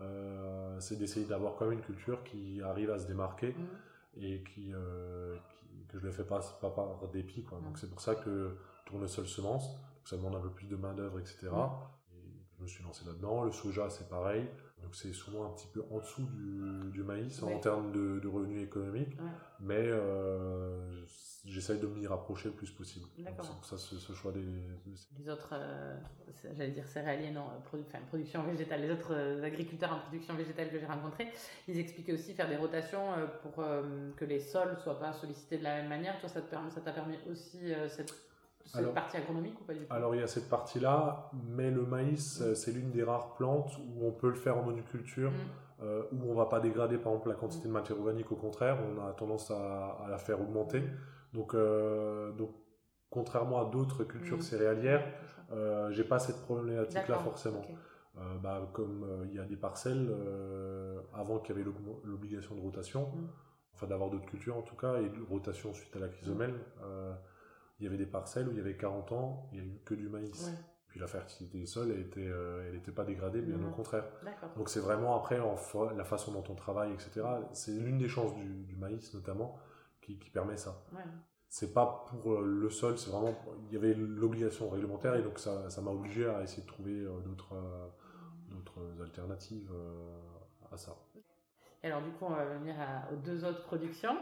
[0.00, 3.54] Euh, c'est d'essayer d'avoir quand même une culture qui arrive à se démarquer
[4.16, 7.44] et qui, que je ne le fais pas, pas par dépit.
[7.44, 7.60] Quoi.
[7.60, 11.20] Donc c'est pour ça que tournesol semence, ça demande un peu plus de main d'œuvre,
[11.20, 11.48] etc.
[12.12, 12.20] Et
[12.58, 13.44] je me suis lancé là-dedans.
[13.44, 14.48] Le soja, c'est pareil.
[14.84, 18.28] Donc c'est souvent un petit peu en dessous du, du maïs en termes de, de
[18.28, 19.30] revenus économiques, Ouais.
[19.60, 20.78] mais euh,
[21.46, 23.06] j'essaye de m'y rapprocher le plus possible.
[23.16, 24.44] C'est pour ça ce, ce choix des,
[25.18, 25.96] Les autres, euh,
[26.56, 30.70] j'allais dire céréaliers, non, euh, produ- enfin, production végétale, les autres agriculteurs en production végétale
[30.70, 31.28] que j'ai rencontrés,
[31.66, 33.06] ils expliquaient aussi faire des rotations
[33.42, 36.18] pour euh, que les sols soient pas sollicités de la même manière.
[36.20, 38.12] Toi, ça te permet- ça t'a permis aussi euh, cette,
[38.64, 39.86] cette Alors- partie agronomique ou pas du tout?
[39.92, 43.72] Alors il y a cette partie-là, mais le maïs, euh, c'est l'une des rares plantes
[43.78, 45.34] où on peut le faire en monoculture, Mm.
[45.82, 48.78] euh, où on va pas dégrader par exemple la quantité de matière organique, au contraire,
[48.96, 50.82] on a tendance à, à la faire augmenter.
[51.32, 52.50] Donc, euh, donc
[53.10, 54.42] contrairement à d'autres cultures Mm.
[54.42, 55.04] céréalières,
[55.52, 57.62] euh, j'ai pas cette problématique-là forcément.
[58.42, 60.08] bah, comme il y a des parcelles,
[61.14, 61.68] avant qu'il y avait
[62.04, 63.26] l'obligation de rotation, Mm.
[63.74, 66.54] enfin d'avoir d'autres cultures en tout cas, et de rotation suite à la chrysomèle,
[67.80, 69.80] il y avait des parcelles où il y avait 40 ans, il n'y a eu
[69.84, 70.46] que du maïs.
[70.46, 70.58] Ouais,
[70.88, 74.04] Puis la fertilité des sols, elle était, euh, elle était pas dégradée, bien au contraire.
[74.56, 77.22] Donc c'est vraiment après en fa- la façon dont on travaille, etc.
[77.52, 79.58] C'est l'une des chances du, du maïs notamment
[80.00, 80.84] qui, qui permet ça.
[80.92, 81.02] Ouais.
[81.48, 83.34] C'est pas pour euh, le sol, c'est vraiment
[83.68, 86.98] il y avait l'obligation réglementaire et donc ça ça m'a obligé à essayer de trouver
[87.00, 89.70] euh, d'autres euh, alternatives
[90.72, 90.96] à ça.
[91.84, 94.16] Et alors, du coup, on va venir à- aux deux autres productions.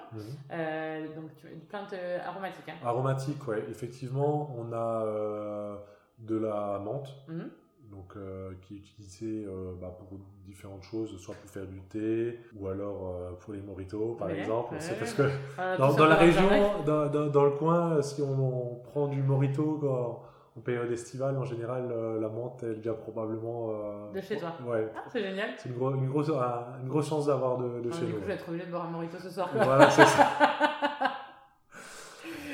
[0.51, 2.68] Euh, donc, tu des plantes euh, aromatiques.
[2.68, 2.75] Hein.
[2.85, 5.77] Aromatique, ouais, effectivement, on a euh,
[6.18, 7.09] de la menthe.
[7.29, 7.48] Mhm.
[7.90, 12.38] donc euh, qui est utilisé euh, bah, pour différentes choses, soit pour faire du thé
[12.59, 14.72] ou alors pour les moritos par Ouais, exemple.
[14.72, 14.81] ouais.
[14.81, 16.48] C'est parce que On a dans, la région,
[16.87, 20.22] dans- dans le coin, si on, on prend du morito quand-
[20.57, 24.53] en période estivale, en général, euh, la menthe, elle vient probablement euh, De chez toi.
[24.67, 25.51] Ouais, Ah, c'est génial.
[25.57, 28.12] c'est une, gro- une grosse, un- une grosse chance d'avoir de, de Ah, chez du
[28.12, 28.17] nous.
[28.19, 29.51] coup, je vais être obligée de boire un morito ce soir.
[29.51, 29.65] quoi.
[29.65, 30.27] Voilà, c'est ça.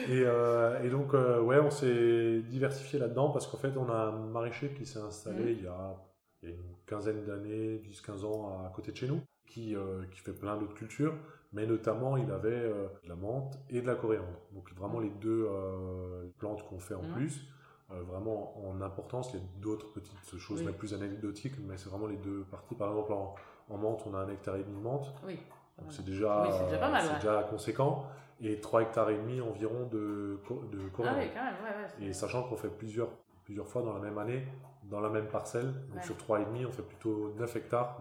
[0.09, 4.13] Et, euh, et donc, ouais, on s'est diversifié là-dedans parce qu'en fait, on a un
[4.13, 5.49] maraîcher qui s'est installé Mhm.
[5.59, 5.97] il, y a,
[6.43, 9.77] il y a une quinzaine d'années, 10-15 ans à côté de chez nous, qui,
[10.11, 11.13] qui fait plein d'autres cultures,
[11.53, 14.41] mais notamment, il avait euh, de la menthe et de la coriandre.
[14.53, 17.13] Donc, vraiment les deux euh, plantes qu'on fait en Mhm.
[17.15, 17.43] plus.
[17.91, 20.67] Euh, vraiment en importance, il y a d'autres petites choses Oui.
[20.67, 22.75] mais plus anecdotiques, mais c'est vraiment les deux parties.
[22.75, 23.35] Par exemple, en,
[23.71, 25.39] en menthe, on a un hectare et demi de menthe, Oui.
[25.81, 27.15] donc c'est déjà, Oui, déjà pas mal, c'est ouais.
[27.17, 28.05] déjà conséquent.
[28.41, 30.39] Et 3 hectares et demi environ de,
[30.71, 31.19] de Ah coriandre.
[31.19, 31.89] oui, quand même, ouais, ouais.
[31.99, 33.09] c'est- et sachant qu'on fait plusieurs,
[33.45, 34.47] plusieurs fois dans la même année,
[34.85, 38.01] dans la même parcelle, donc sur 3 et demi, on fait plutôt 9 hectares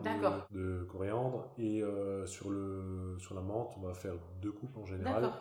[0.52, 1.48] de, de coriandre.
[1.58, 5.32] Et euh, sur, le, sur la menthe, on va faire deux coupes en général.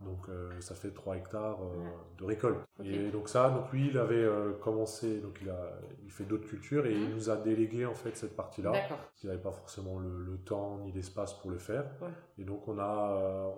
[0.00, 1.90] Donc euh, ça fait 3 hectares euh, Ouais.
[2.18, 2.58] de récolte.
[2.84, 5.72] Et donc ça, donc lui, il avait euh, commencé, donc il, a,
[6.04, 7.14] il fait d'autres cultures et il Mhm.
[7.14, 8.72] nous a délégué en fait cette partie-là
[9.16, 11.84] qu'il n'avait pas forcément le, le temps ni l'espace pour le faire.
[12.02, 12.08] Ouais.
[12.38, 13.54] Et donc on a,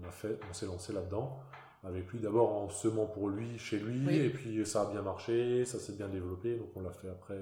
[0.00, 1.38] on a fait, on s'est lancé là-dedans
[1.84, 4.16] avec lui d'abord en semant pour lui chez lui Oui.
[4.16, 7.38] et puis ça a bien marché, ça s'est bien développé, donc on l'a fait après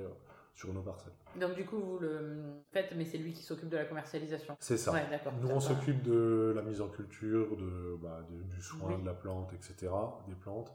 [0.55, 1.13] sur nos parcelles.
[1.41, 2.37] Donc, du coup, vous le
[2.73, 4.57] faites, mais c'est lui qui s'occupe de la commercialisation.
[4.61, 4.93] C'est ça.
[4.93, 5.03] Ouais.
[5.41, 9.01] Nous on s'occupe de la mise en culture, de, bah, de- du soin Oui.
[9.03, 9.91] de la plante, etc.,
[10.29, 10.73] des plantes.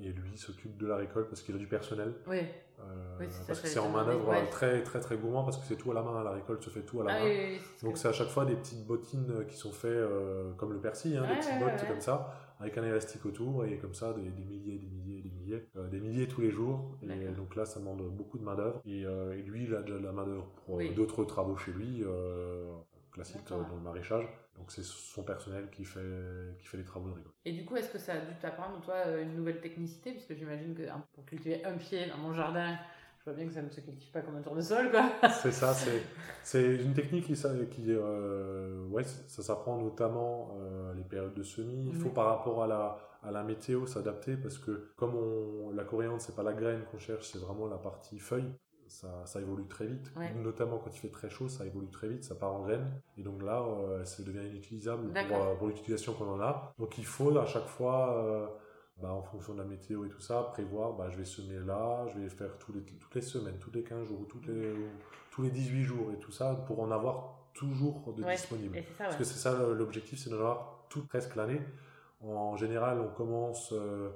[0.00, 2.14] Et lui s'occupe de la récolte parce qu'il a du personnel.
[2.28, 2.42] Oui.
[2.78, 4.46] euh, Oui, c'est ça, parce que c'est en Ouais.
[4.50, 6.82] très très très gourmand parce que c'est tout à la main, la récolte se fait
[6.82, 7.24] tout à la Ah main.
[7.24, 10.78] oui, Donc c'est à chaque fois des petites bottines qui sont faites euh, comme le
[10.78, 14.22] persil, hein, des petites bottes comme ça, avec un élastique autour et comme ça des,
[14.22, 16.96] des milliers, des milliers, des milliers, euh, des milliers tous les jours.
[17.02, 19.82] Et donc là ça demande beaucoup de main d'œuvre et, euh, et lui il a
[19.82, 20.94] déjà de la main d'œuvre pour euh, Oui.
[20.94, 22.72] d'autres travaux chez lui, euh,
[23.18, 24.28] euh, dans le maraîchage.
[24.56, 26.00] Donc c'est son personnel qui fait
[26.58, 27.34] qui fait les travaux de récolte.
[27.44, 30.12] Et du coup, est-ce que ça a dû t'apprendre, toi, une nouvelle technicité?
[30.12, 32.76] Parce que j'imagine que hein, pour cultiver un pied dans mon jardin,
[33.28, 35.10] vois bien que ça ne se cultive pas comme un tournesol, quoi.
[35.42, 35.74] C'est ça,
[36.42, 41.42] c'est une technique qui, ça- qui euh, ouais, ça s'apprend notamment euh, les périodes de
[41.42, 41.86] semis.
[41.88, 42.14] Il faut Mhm.
[42.14, 46.34] par rapport à la, à la météo s'adapter parce que comme on, la coriandre, c'est
[46.34, 48.50] pas la graine qu'on cherche, c'est vraiment la partie feuille.
[48.86, 50.32] Ça, ça évolue très vite, Ouais.
[50.32, 52.86] notamment quand il fait très chaud, ça évolue très vite, ça part en graine,
[53.18, 56.72] et donc là, euh, ça devient inutilisable pour, euh, pour l'utilisation qu'on en a.
[56.78, 58.58] Donc il faut à chaque fois,
[59.00, 62.06] bah, en fonction de la météo et tout ça, prévoir, bah, je vais semer là,
[62.08, 64.86] je vais faire tous les, toutes les semaines, tous les 15 jours, toutes les, ou
[65.30, 68.34] tous les 18 jours et tout ça, pour en avoir toujours de Ouais.
[68.34, 68.78] disponible.
[68.98, 71.60] Parce que c'est ça l'objectif, c'est d'en avoir tout presque l'année.
[72.20, 74.10] En général, on commence euh,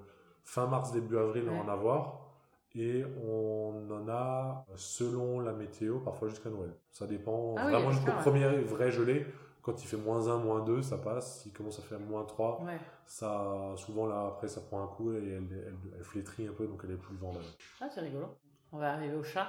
[0.44, 1.58] fin mars, début avril à Ouais.
[1.58, 2.18] en avoir.
[2.74, 6.74] Et on en a, selon la météo, parfois jusqu'à Noël.
[6.90, 9.26] Ça dépend Ah oui, vraiment c'est jusqu'au premier vrai gelé.
[9.62, 11.42] Quand il fait moins 1, moins 2, ça passe.
[11.42, 12.78] S'il commence à faire moins 3, Ouais.
[13.06, 16.66] ça, souvent là, après, ça prend un coup et elle, elle, elle flétrit un peu,
[16.66, 17.44] donc elle est plus vendable.
[17.80, 18.26] Ah, c'est rigolo.
[18.72, 19.46] On va arriver au chat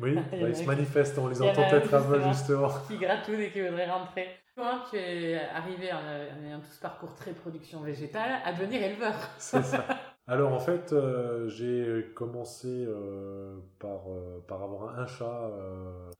[0.00, 2.68] Oui, bah, ils se manifestent, on les entend peut-être un peu justement.
[2.88, 4.28] qui gratouille et qui voudrait rentrer.
[4.56, 8.82] Comment tu es arrivé en, en ayant tout ce parcours très production végétale à devenir
[8.82, 9.84] éleveur C'est ça.
[10.26, 15.50] Alors en fait, euh, j'ai commencé euh, par, euh, par avoir un chat,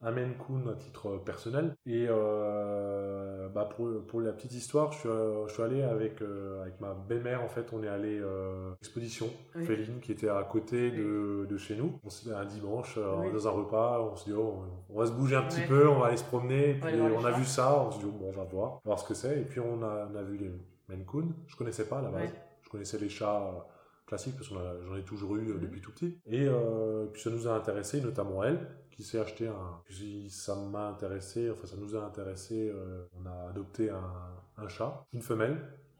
[0.01, 1.75] un Maine Coon à titre personnel.
[1.87, 5.09] Et bah pour, pour la petite histoire, je suis,
[5.47, 6.21] je suis allé avec,
[6.61, 10.91] avec ma belle-mère, en fait, on est allé à l'exposition féline qui était à côté
[10.91, 11.99] de, de chez nous.
[12.03, 15.35] On s'est un dimanche, dans un repas, on s'est dit, oh, on va se bouger
[15.35, 16.71] un petit peu, on va aller se promener.
[16.71, 18.99] Et puis on a vu ça, on s'est dit, oh, bon, on va voir, voir
[18.99, 19.39] ce que c'est.
[19.39, 20.51] Et puis on a, on a vu les
[20.89, 21.29] Maine Coon.
[21.47, 22.29] Je connaissais pas à la base.
[22.61, 23.65] Je connaissais les chats
[24.05, 24.55] classique parce que
[24.87, 26.19] j'en ai toujours eu euh, depuis tout petit.
[26.25, 29.81] Et euh, puis ça nous a intéressé, notamment elle, qui s'est acheté un.
[29.85, 32.69] Puis ça m'a intéressé, enfin ça nous a intéressé.
[32.69, 35.57] Euh, on a adopté un, un chat, une femelle.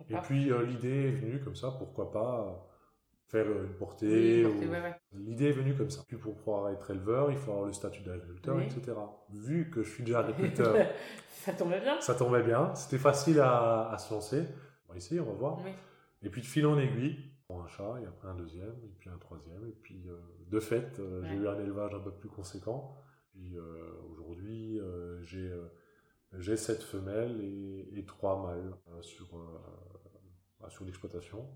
[0.10, 2.68] Et puis l'idée est venue comme ça, pourquoi pas
[3.28, 4.46] faire une portée.
[5.14, 6.04] L'idée est venue comme ça.
[6.06, 8.94] Puis pour pouvoir être éleveur, il faut avoir le statut d'agriculteur, etc.
[9.34, 10.76] Vu que je suis déjà agriculteur,
[11.30, 12.00] ça tombait bien.
[12.02, 12.76] Ça tombait bien.
[12.76, 14.44] C'était facile à, à, se lancer.
[14.88, 15.60] On va essayer, on va voir.
[16.22, 19.18] Et puis de fil en aiguille, un chat, et après un deuxième, et puis un
[19.18, 20.18] troisième, et puis euh,
[20.50, 22.96] de fait, euh, j'ai eu un élevage un peu plus conséquent.
[23.32, 24.80] Puis euh, aujourd'hui,
[25.22, 25.52] j'ai
[26.38, 29.28] j'ai sept femelles et, trois mâles sur,
[30.60, 31.48] bah, sur l'exploitation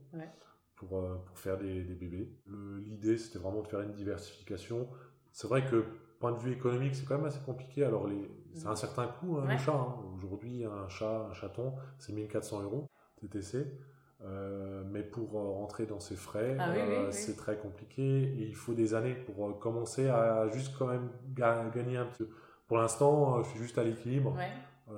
[0.75, 0.89] pour,
[1.25, 2.33] pour faire des, des bébés.
[2.79, 4.89] L'idée, c'était vraiment de faire une diversification.
[5.31, 5.85] C'est vrai que
[6.19, 7.83] point de vue économique, c'est quand même assez compliqué.
[7.83, 9.73] Alors, les, c'est un certain coût, hein, le chat.
[9.73, 9.95] Hein.
[10.15, 13.65] Aujourd'hui, un chat, un chaton, c'est 1400 euros TTC.
[14.25, 18.55] Euh, mais pour euh, rentrer dans ces frais, ah euh, c'est très compliqué et il
[18.55, 22.27] faut des années pour commencer à juste quand même gagner un peu.
[22.67, 24.35] Pour l'instant, je suis juste à l'équilibre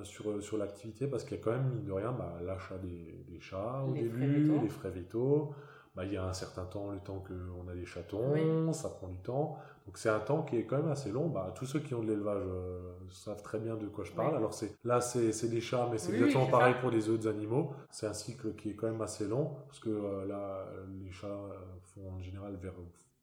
[0.03, 3.23] sur, sur l'activité parce qu'il y a quand même, mine de rien, bah, l'achat des,
[3.29, 5.53] des, chats au début, les frais vétos
[5.95, 9.09] bah, il y a un certain temps, le temps qu'on a des chatons, ça prend
[9.09, 9.57] du temps.
[9.85, 11.27] Donc c'est un temps qui est quand même assez long.
[11.27, 14.35] Bah, tous ceux qui ont de l'élevage euh, savent très bien de quoi je parle.
[14.35, 17.73] Alors c'est là, c'est des chats, mais c'est exactement pareil pour les autres animaux.
[17.89, 20.65] C'est un cycle qui est quand même assez long, parce que euh, là,
[21.03, 22.73] les chats euh, font en général vers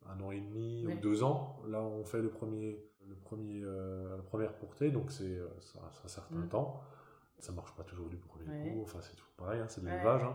[0.07, 1.57] un an et demi ou deux ans.
[1.69, 2.79] Là, on fait le premier,
[3.09, 5.39] le premier, la première portée, donc c'est
[6.05, 6.49] un certain mm.
[6.49, 6.83] temps.
[7.39, 8.83] Ça marche pas toujours du premier coup.
[8.83, 10.23] Enfin, c'est tout pareil, hein, c'est de l'élevage.
[10.25, 10.35] Hein.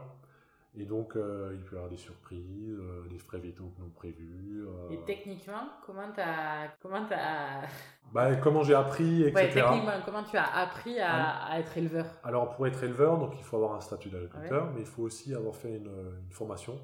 [0.75, 4.65] Et donc, euh, il peut y avoir des surprises, euh, des frais vétos non prévus.
[4.65, 4.89] Euh.
[4.91, 6.73] Et techniquement, comment tu as.
[6.81, 7.67] Comment, as...
[8.11, 9.35] Bah, comment j'ai appris, etc.
[9.35, 12.05] Ouais, techniquement, comment tu as appris à, à, être éleveur?
[12.23, 15.33] Alors, pour être éleveur, donc, il faut avoir un statut d'agriculteur, mais il faut aussi
[15.33, 16.77] avoir fait une, une formation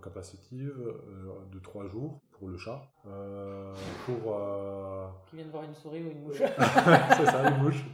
[0.00, 0.76] capacitive
[1.50, 2.82] de trois jours pour le chat.
[4.06, 4.38] pour.
[5.28, 6.36] Qui vient de voir une souris ou une mouche.
[6.38, 7.84] C'est ça, une mouche.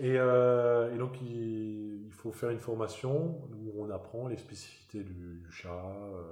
[0.00, 3.42] Et, et donc, il, il, faut faire une formation
[3.82, 6.22] on apprend les spécificités du, chat, euh,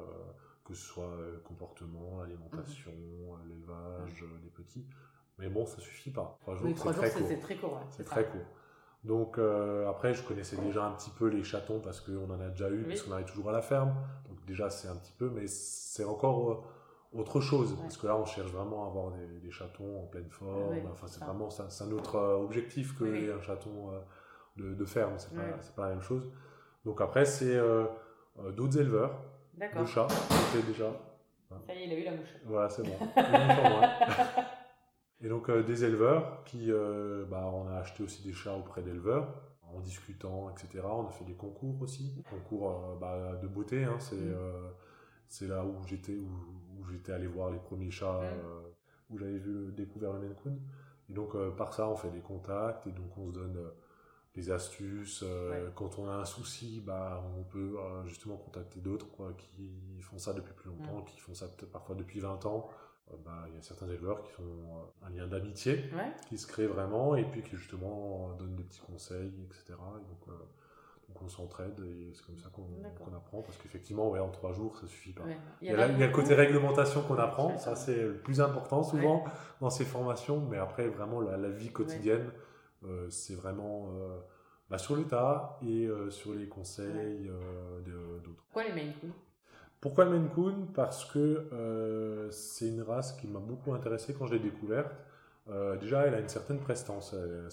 [0.64, 3.32] que ce soit euh, comportement, l'alimentation, mhm.
[3.32, 4.86] euh, l'élevage, les petits.
[5.38, 6.38] Mais bon, ça suffit pas.
[6.40, 7.28] Trois jours, c'est très, court.
[7.28, 7.80] C'est très court.
[7.90, 8.46] c'est très court.
[9.04, 9.38] Donc
[9.88, 12.84] après, je connaissais déjà un petit peu les chatons parce qu'on en a déjà eu,
[12.84, 13.94] parce qu'on arrive toujours à la ferme.
[14.28, 16.66] Donc déjà, c'est un petit peu, mais c'est encore
[17.14, 17.74] autre chose.
[17.80, 20.76] Parce que là, on cherche vraiment à avoir des, chatons en pleine forme.
[20.92, 23.92] enfin, c'est vraiment c'est un autre objectif que un chaton
[24.58, 25.14] de, ferme.
[25.16, 25.42] C'est pas,
[25.74, 26.30] pas la même chose.
[26.84, 27.84] Donc après, c'est euh,
[28.52, 29.22] d'autres éleveurs
[29.54, 30.08] de chats.
[30.66, 30.92] déjà.
[31.66, 32.36] Ça y est, il a eu la mouche.
[32.44, 32.96] Voilà, c'est bon.
[35.22, 38.82] Et donc euh, des éleveurs qui, euh, bah, on a acheté aussi des chats auprès
[38.82, 39.28] d'éleveurs
[39.74, 40.82] en discutant, etc.
[40.84, 43.84] On a fait des concours aussi, concours bah, de beauté.
[43.84, 45.48] Hein, c'est mm.
[45.48, 49.14] là où j'étais où, où j'étais allé voir les premiers chats, mm.
[49.14, 50.58] où j'avais vu découvert le Maine Coon.
[51.10, 53.58] Et donc par ça, on fait des contacts et donc on se donne
[54.34, 55.24] des astuces.
[55.26, 60.18] Euh, quand on a un souci, bah, on peut euh, justement contacter d'autres qui font
[60.18, 62.68] ça depuis plus longtemps, qui font ça parfois depuis 20 ans.
[63.10, 65.90] Euh, bah, il y a certains éleveurs qui font un lien d'amitié
[66.28, 69.64] qui se crée vraiment et puis qui justement donnent des petits conseils, etc.
[69.70, 70.36] Et donc,
[71.08, 74.76] donc on s'entraide et c'est comme ça qu'on apprend parce qu'effectivement, ouais, en trois jours,
[74.76, 75.24] ça suffit pas.
[75.60, 79.24] Il, y a, le côté réglementation qu'on apprend, ça c'est le plus important souvent
[79.60, 82.30] dans ces formations, mais après vraiment la, vie quotidienne.
[82.84, 84.18] Euh, c'est vraiment euh,
[84.70, 87.30] bah, sur le tas et euh, sur les conseils
[87.84, 88.42] d'autres.
[88.46, 89.10] Pourquoi les Maine Coon?
[89.80, 90.68] Pourquoi le Maine Coon?
[90.74, 94.92] Parce que c'est une race qui m'a beaucoup intéressé quand je l'ai découverte.
[95.80, 97.14] déjà, elle a une certaine prestance.
[97.14, 97.48] Elle,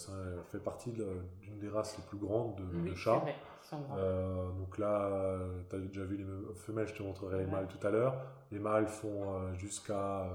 [0.51, 3.23] fait partie d'une des races les plus grandes de, chats.
[3.71, 7.91] donc là, tu as déjà vu les femelles, je te montrerai les mâles tout à
[7.91, 8.17] l'heure.
[8.51, 10.27] Les mâles font jusqu'à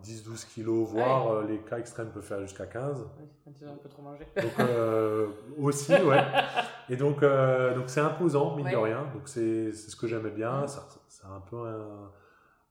[0.00, 3.04] 10-12 kilos, voire euh, les cas extrêmes peuvent faire jusqu'à 15.
[3.44, 4.26] quand ils ont un peu trop mangé.
[4.36, 5.28] Donc, euh,
[5.58, 6.24] aussi, ouais.
[6.88, 9.06] Et donc, euh, donc c'est imposant, mine de rien.
[9.12, 10.66] Donc, c'est ce que j'aimais bien.
[10.66, 11.58] C'est un peu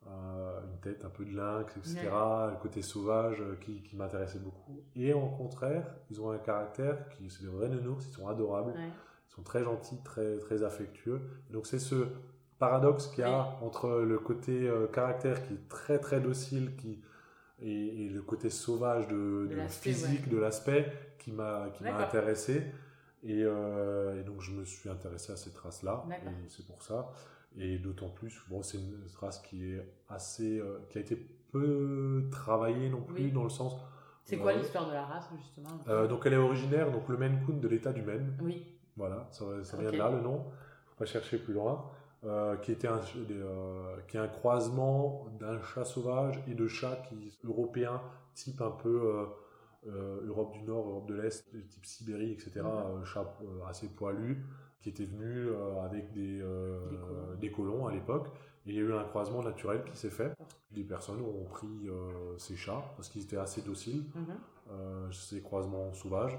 [0.06, 2.10] une tête un peu de lynx, etc.
[2.12, 4.82] Le côté sauvage qui, qui m'intéressait beaucoup.
[4.96, 8.74] Et au contraire, ils ont un caractère qui, c'est des vrais nounours, ils sont adorables.
[8.78, 11.22] Ils sont très gentils, très, très affectueux.
[11.52, 12.08] Donc, c'est ce
[12.58, 17.00] paradoxe qu'il y a entre le côté caractère qui est très très docile qui,
[17.62, 22.66] et, le côté sauvage de, physique, de l'aspect qui m'a intéressé.
[23.24, 26.04] Et, euh, et, donc je me suis intéressé à cette race-là,
[26.48, 27.12] c'est pour ça.
[27.58, 31.16] Et d'autant plus, bon, c'est une race qui est assez, euh, qui a été
[31.52, 33.76] peu travaillée non plus dans le sens.
[34.24, 36.08] C'est quoi l'histoire de la race justement?
[36.08, 38.36] Donc elle est originaire, donc le Maine Coon de l'État du Maine.
[38.42, 38.66] Oui.
[38.96, 40.46] Voilà, ça, ça vient de là le nom.
[40.86, 41.92] Faut pas chercher plus loin.
[42.24, 47.02] Euh, qui était un, euh, qui est un croisement d'un chat sauvage et de chats
[47.10, 48.00] qui européens,
[48.36, 49.26] type un peu
[49.88, 52.62] euh, Europe du Nord, Europe de l'Est, type Sibérie, etc.
[52.62, 53.06] Mhm.
[53.06, 54.46] chat assez poilu,
[54.82, 55.48] qui était venu
[55.84, 56.44] avec des,
[57.40, 57.88] des colons.
[57.88, 58.28] à l'époque.
[58.68, 60.32] Et il y a eu un croisement naturel qui s'est fait.
[60.70, 61.90] Des personnes ont pris
[62.38, 65.12] ces chats parce qu'ils étaient assez dociles, mhm.
[65.12, 66.38] ces croisements sauvages,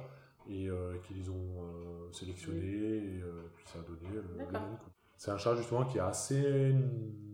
[0.49, 0.69] et
[1.09, 3.23] qu'ils ont sélectionnés, et
[3.57, 4.47] puis ça a donné le, le
[5.23, 6.75] c'est un chat justement qui est assez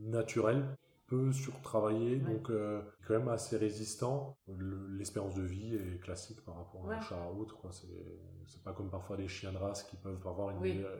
[0.02, 0.62] naturel,
[1.06, 4.36] peu surtravaillé, donc euh, quand même assez résistant.
[4.90, 7.56] L'espérance de vie est classique par rapport à un chat autre.
[7.72, 10.96] C'est pas comme parfois des chiens de race qui peuvent avoir une, euh,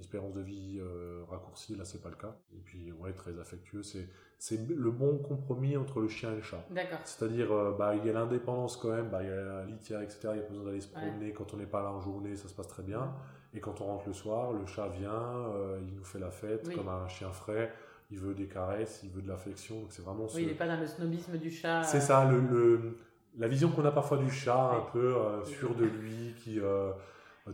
[0.00, 1.76] espérance de vie euh, raccourcie.
[1.76, 2.36] Là, c'est pas le cas.
[2.56, 3.84] Et puis, ouais, très affectueux.
[3.84, 6.66] C'est le bon compromis entre le chien et le chat.
[7.04, 9.10] C'est-à-dire, bah, il y a l'indépendance quand même.
[9.10, 10.18] Bah, il y a la litière, etc.
[10.24, 11.32] Il n'y a pas besoin d'aller se promener.
[11.32, 13.14] Quand on n'est pas là en journée, ça se passe très bien.
[13.54, 16.74] Et quand on rentre le soir, le chat vient, euh, il nous fait la fête
[16.74, 17.72] comme un chien frais.
[18.10, 19.80] Il veut des caresses, il veut de l'affection.
[19.80, 20.26] Donc c'est vraiment.
[20.34, 21.82] Oui, il n'est pas dans le snobisme du chat.
[21.82, 22.98] C'est ça, le, le,
[23.38, 26.60] la vision qu'on a parfois du chat, un peu euh, sûr de lui, qui.
[26.60, 26.92] Euh,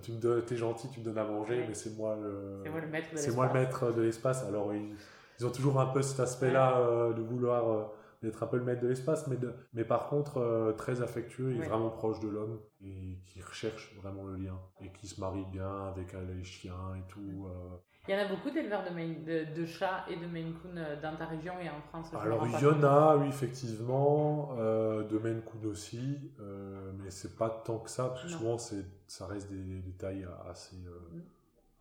[0.03, 2.61] tu me t'es gentil, tu me donnes à manger, mais c'est moi le.
[2.63, 3.25] C'est moi le maître de l'espace.
[3.25, 4.45] C'est moi le maître de l'espace.
[4.45, 4.95] Alors ils,
[5.41, 7.91] ils, ont toujours un peu cet aspect-là de vouloir
[8.23, 9.37] d'être un peu le maître de l'espace, mais,
[9.73, 14.25] mais par contre euh, très affectueux et vraiment proche de l'homme et qui recherche vraiment
[14.25, 17.47] le lien et qui se marie bien avec euh, les chiens et tout.
[17.47, 17.77] Euh.
[18.09, 21.27] Il y en a beaucoup d'éleveurs de, de, chats et de Maine Coon dans ta
[21.27, 26.33] région et en France Alors il y en a, oui, effectivement, de Maine Coon aussi,
[26.39, 30.77] mais c'est pas tant que ça, parce que souvent ça reste des, des tailles assez,
[30.77, 31.21] mm.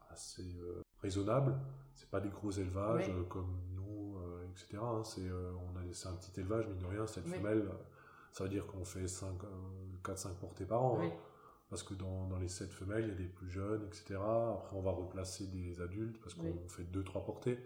[0.09, 0.43] assez
[1.01, 1.55] raisonnables.
[1.93, 3.57] C'est pas des gros élevages comme
[4.57, 4.81] etc.
[4.81, 5.51] Hein, c'est euh,
[6.05, 7.69] un petit élevage, mine de rien, cette femelle,
[8.31, 10.99] ça veut dire qu'on fait 4-5 euh, portées par an.
[11.01, 11.11] Hein.
[11.69, 14.15] parce que dans, dans, les 7 femelles, il y a des plus jeunes, etc.
[14.15, 17.59] Après, on va replacer des adultes parce qu'on fait 2-3 portées.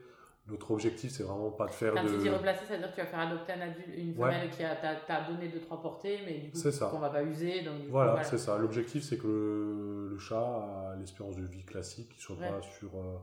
[0.48, 2.10] Notre objectif, c'est vraiment pas de faire Quand de...
[2.10, 4.50] tu dis replacer, ça veut dire que tu vas faire adopter un adulte, une femelle
[4.50, 7.62] qui a t'a donné 2-3 portées, mais du coup, qu'on va pas user.
[7.62, 8.58] Donc, voilà, c'est ça.
[8.58, 12.90] L'objectif, c'est que le, chat a l'espérance de vie classique, qu'il soit pas sur...
[12.96, 13.18] Euh,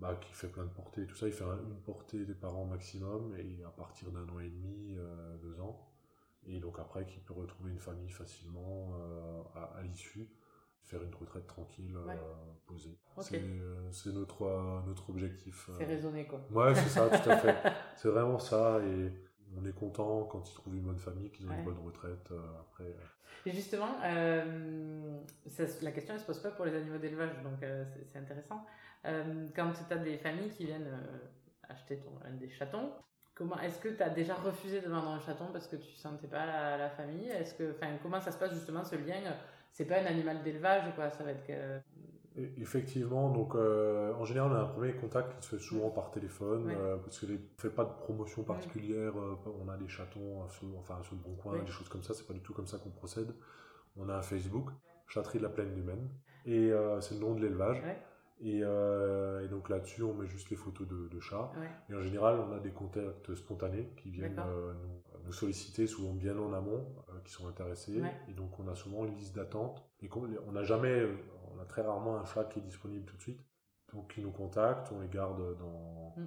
[0.00, 1.26] bah, qui fait plein de portées et tout ça.
[1.26, 5.36] Il fait une portée des parents maximum et à partir d'un an et demi, euh,
[5.38, 5.86] deux ans.
[6.46, 10.26] Et donc après, qui peut retrouver une famille facilement euh, à, l'issue,
[10.84, 12.14] faire une retraite tranquille, euh,
[12.66, 12.98] posée.
[13.18, 15.70] C'est notre, notre objectif.
[15.76, 16.40] C'est raisonné quoi.
[16.50, 17.54] Ouais, c'est ça, tout à fait.
[17.96, 19.12] C'est vraiment ça et
[19.54, 22.96] on est content quand ils trouvent une bonne famille, qu'ils ont une bonne retraite après.
[23.44, 28.64] Et justement, la question ne se pose pas pour les animaux d'élevage, donc c'est intéressant.
[29.06, 31.28] Euh, quand tu as des familles qui viennent euh,
[31.68, 32.90] acheter ton, des chatons,
[33.34, 36.26] comment est-ce que tu as déjà refusé de vendre un chaton parce que tu sentais
[36.26, 37.28] pas la, famille?
[37.28, 39.16] Est-ce que, enfin, comment ça se passe justement ce lien?
[39.72, 41.82] C'est pas un animal d'élevage, quoi Ça va être.
[42.58, 46.10] Effectivement, donc euh, en général, on a un premier contact qui se fait souvent par
[46.10, 49.14] téléphone parce que ne fait pas de promotion particulière.
[49.16, 50.42] on a des chatons,
[50.78, 52.14] enfin sur le bon coin, des choses comme ça.
[52.14, 53.34] C'est pas du tout comme ça qu'on procède.
[53.96, 54.70] On a un Facebook,
[55.08, 56.08] Chatterie de la Plaine du Maine,
[56.46, 57.82] et c'est le nom de l'élevage.
[58.42, 61.52] Euh, et, donc là-dessus, on met juste les photos de, chats.
[61.88, 64.72] Et en général, on a des contacts spontanés qui viennent euh,
[65.24, 68.00] nous, solliciter, souvent bien en amont, euh, qui sont intéressés.
[68.28, 69.84] Et donc on a souvent une liste d'attente.
[70.02, 70.08] Et
[70.46, 71.06] on n'a jamais,
[71.54, 73.44] on a très rarement un chat qui est disponible tout de suite.
[73.92, 76.26] Donc ils nous contactent, on les garde dans, mm.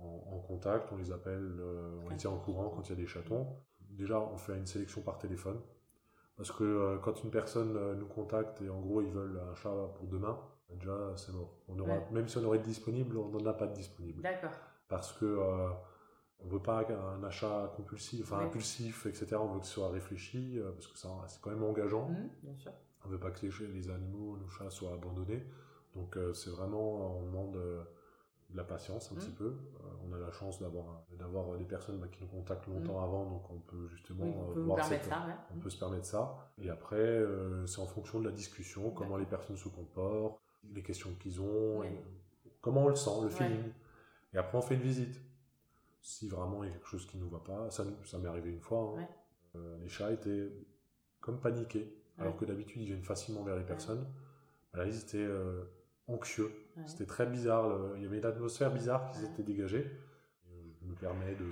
[0.00, 1.62] en, contact, on les appelle,
[2.04, 3.46] on les tient en courant quand il y a des chatons.
[3.90, 5.60] Déjà, on fait une sélection par téléphone.
[6.36, 10.08] Parce que quand une personne nous contacte et en gros ils veulent un chat pour
[10.08, 10.36] demain,
[10.78, 11.54] déjà c'est mort.
[11.68, 14.22] On aura, Même si on aurait disponible, on n'en a pas de disponible.
[14.22, 14.52] D'accord.
[14.88, 15.68] Parce que euh,
[16.40, 19.36] on veut pas un achat compulsif, enfin impulsif, etc.
[19.36, 22.08] On veut que ce soit réfléchi, euh, parce que c'est quand même engageant.
[22.08, 22.72] Mmh, bien sûr.
[23.04, 25.44] On veut pas que les, les animaux, nos chats soient abandonnés.
[25.94, 27.58] Donc euh, c'est vraiment, on demande
[28.54, 29.18] de la patience un mmh.
[29.18, 29.56] petit peu.
[30.08, 33.04] on a la chance d'avoir d'avoir des personnes bah, qui nous contactent longtemps mmh.
[33.04, 34.94] avant, donc on peut justement on peut voir ça,
[35.54, 36.50] on peut se permettre ça.
[36.58, 37.22] Et après,
[37.66, 40.40] c'est en fonction de la discussion, comment les personnes se comportent,
[40.72, 41.82] les questions qu'ils ont,
[42.60, 43.72] comment on le sent, le feeling.
[44.32, 45.20] Et après, on fait une visite.
[46.00, 48.28] Si vraiment il y a quelque chose qui ne nous va pas, ça, ça m'est
[48.28, 49.06] arrivé une fois, hein.
[49.56, 50.52] euh, les chats étaient
[51.20, 54.06] comme paniqués, alors que d'habitude ils viennent facilement vers les personnes.
[54.74, 55.64] Là, ils étaient euh,
[56.08, 56.50] anxieux.
[56.76, 56.82] Ouais.
[56.86, 57.68] C'était très bizarre.
[57.68, 59.90] le- Il y avait une atmosphère bizarre qui s'était dégagée.
[60.48, 60.50] Euh,
[60.82, 61.44] Je me permets de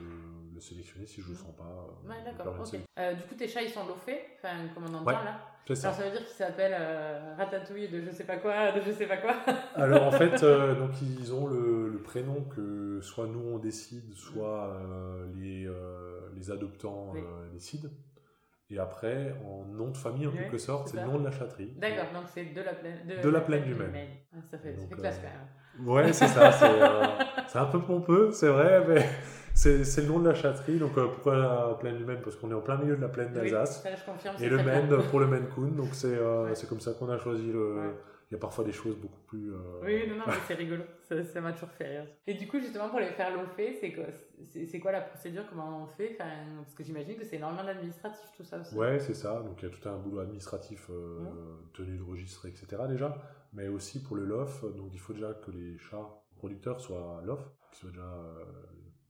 [0.54, 1.64] le sélectionner si je le sens pas.
[1.64, 2.54] euh, Ouais, d'accord.
[2.98, 5.12] Euh, du coup, tes chats, ils sont loffés, enfin, comme on entend Ouais.
[5.14, 5.40] là.
[5.66, 5.88] C'est ça.
[5.88, 8.90] Alors, ça veut dire qu'ils s'appellent euh, Ratatouille de je sais pas quoi, de je
[8.90, 9.36] sais pas quoi.
[9.76, 14.12] Alors en fait, euh, donc ils ont le, le prénom que soit nous on décide,
[14.14, 14.76] soit
[15.36, 15.70] les,
[16.34, 17.20] les adoptants Oui.
[17.52, 17.88] décident.
[18.72, 21.30] Et après, en nom de famille en Oui, quelque sorte, c'est le nom de la
[21.30, 21.72] chatterie.
[21.76, 23.90] D'accord, donc c'est de la plaine De la plaine du Maine.
[24.32, 25.88] Ah, ça fait, ça Donc, fait classe euh, quand même.
[25.88, 26.50] Ouais, c'est ça.
[26.52, 27.02] C'est euh,
[27.60, 29.06] un peu pompeux, c'est vrai, mais
[29.54, 30.78] c'est le nom de la chatterie.
[30.78, 33.08] Donc euh, pourquoi la plaine du Maine Parce qu'on est en plein milieu de la
[33.08, 33.84] plaine d'Alsace.
[34.40, 34.62] Et le.
[34.62, 35.68] Maine pour le Maine Coon.
[35.68, 36.52] Donc c'est euh, Ouais.
[36.68, 37.74] comme ça qu'on a choisi le.
[37.74, 37.90] Ouais.
[38.32, 39.52] Il y a parfois des choses beaucoup plus.
[39.52, 40.84] euh, Oui, non, non, mais c'est rigolo.
[41.02, 42.06] Ça ça m'a toujours fait rire.
[42.26, 44.04] Et du coup, justement, pour les faire lofer, c'est quoi,
[44.48, 46.30] c'est quoi la procédure Comment on fait enfin,
[46.62, 48.74] Parce que j'imagine que c'est énormément d'administratif, tout ça aussi.
[48.74, 49.42] Ouais, c'est ça.
[49.42, 51.30] Donc il y a tout un boulot administratif, euh, Ouais.
[51.74, 52.66] tenue de registre, etc.
[52.88, 53.14] déjà.
[53.52, 57.40] Mais aussi pour le LOF, donc il faut déjà que les chats producteurs soient LOF,
[57.70, 58.44] qu'ils soient déjà euh,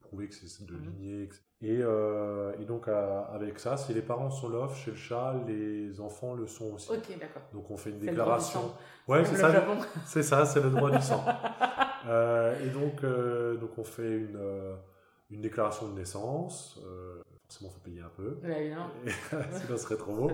[0.01, 0.83] prouvé que c'est de Mhm.
[0.85, 1.23] lignée.
[1.23, 1.43] etc.
[1.63, 5.35] Et, euh, et donc à- avec ça, si les parents sont LOF chez le chat,
[5.47, 6.91] les enfants le sont aussi.
[6.91, 7.43] Ok, d'accord.
[7.53, 8.73] Donc on fait une déclaration.
[9.09, 9.53] Ouais, c'est ça.
[10.05, 11.25] C'est ça, c'est le droit du sang.
[12.09, 14.37] Euh, et donc, euh, donc on fait une,
[15.31, 16.81] une déclaration de naissance.
[17.49, 18.39] Forcément, il faut payer un peu.
[18.43, 18.73] Ouais.
[19.53, 20.31] Sinon, ce serait trop beau.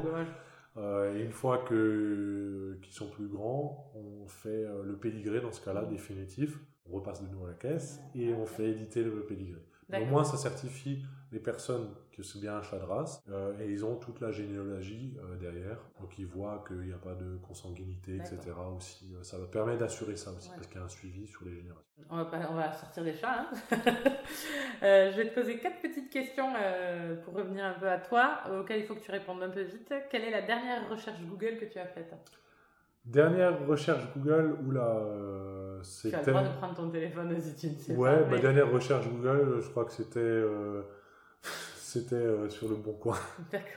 [1.15, 5.83] Et une fois que qu'ils sont plus grands, on fait le pédigré dans ce cas-là
[5.83, 5.89] Mhm.
[5.91, 6.59] définitif.
[6.91, 9.61] On repasse de nouveau à la caisse et on fait éditer le pédigré.
[9.93, 13.71] Au moins, ça certifie les personnes que c'est bien un chat de race euh, et
[13.71, 15.79] ils ont toute la généalogie euh, derrière.
[16.01, 18.39] Donc ils voient qu'il n'y a pas de consanguinité, etc.
[18.77, 20.55] Aussi, Euh, ça permet d'assurer ça aussi Ouais.
[20.57, 21.85] parce qu'il y a un suivi sur les générations.
[22.11, 23.47] On va, pas- on va sortir des chats.
[23.51, 23.51] hein.
[24.83, 26.53] Euh, je vais te poser quatre petites questions
[27.25, 29.93] pour revenir un peu à toi, auxquelles il faut que tu répondes un peu vite.
[30.09, 32.15] Quelle est la dernière recherche Google que tu as faite?
[33.05, 36.17] Dernière recherche Google, oula, euh, Tu as c'était.
[36.19, 39.61] le droit de prendre ton téléphone si tu ne sais Ouais, ma dernière recherche Google,
[39.61, 40.83] je crois que c'était euh,
[42.01, 43.19] c'était euh, sur le bon coin.
[43.53, 43.69] D'accord.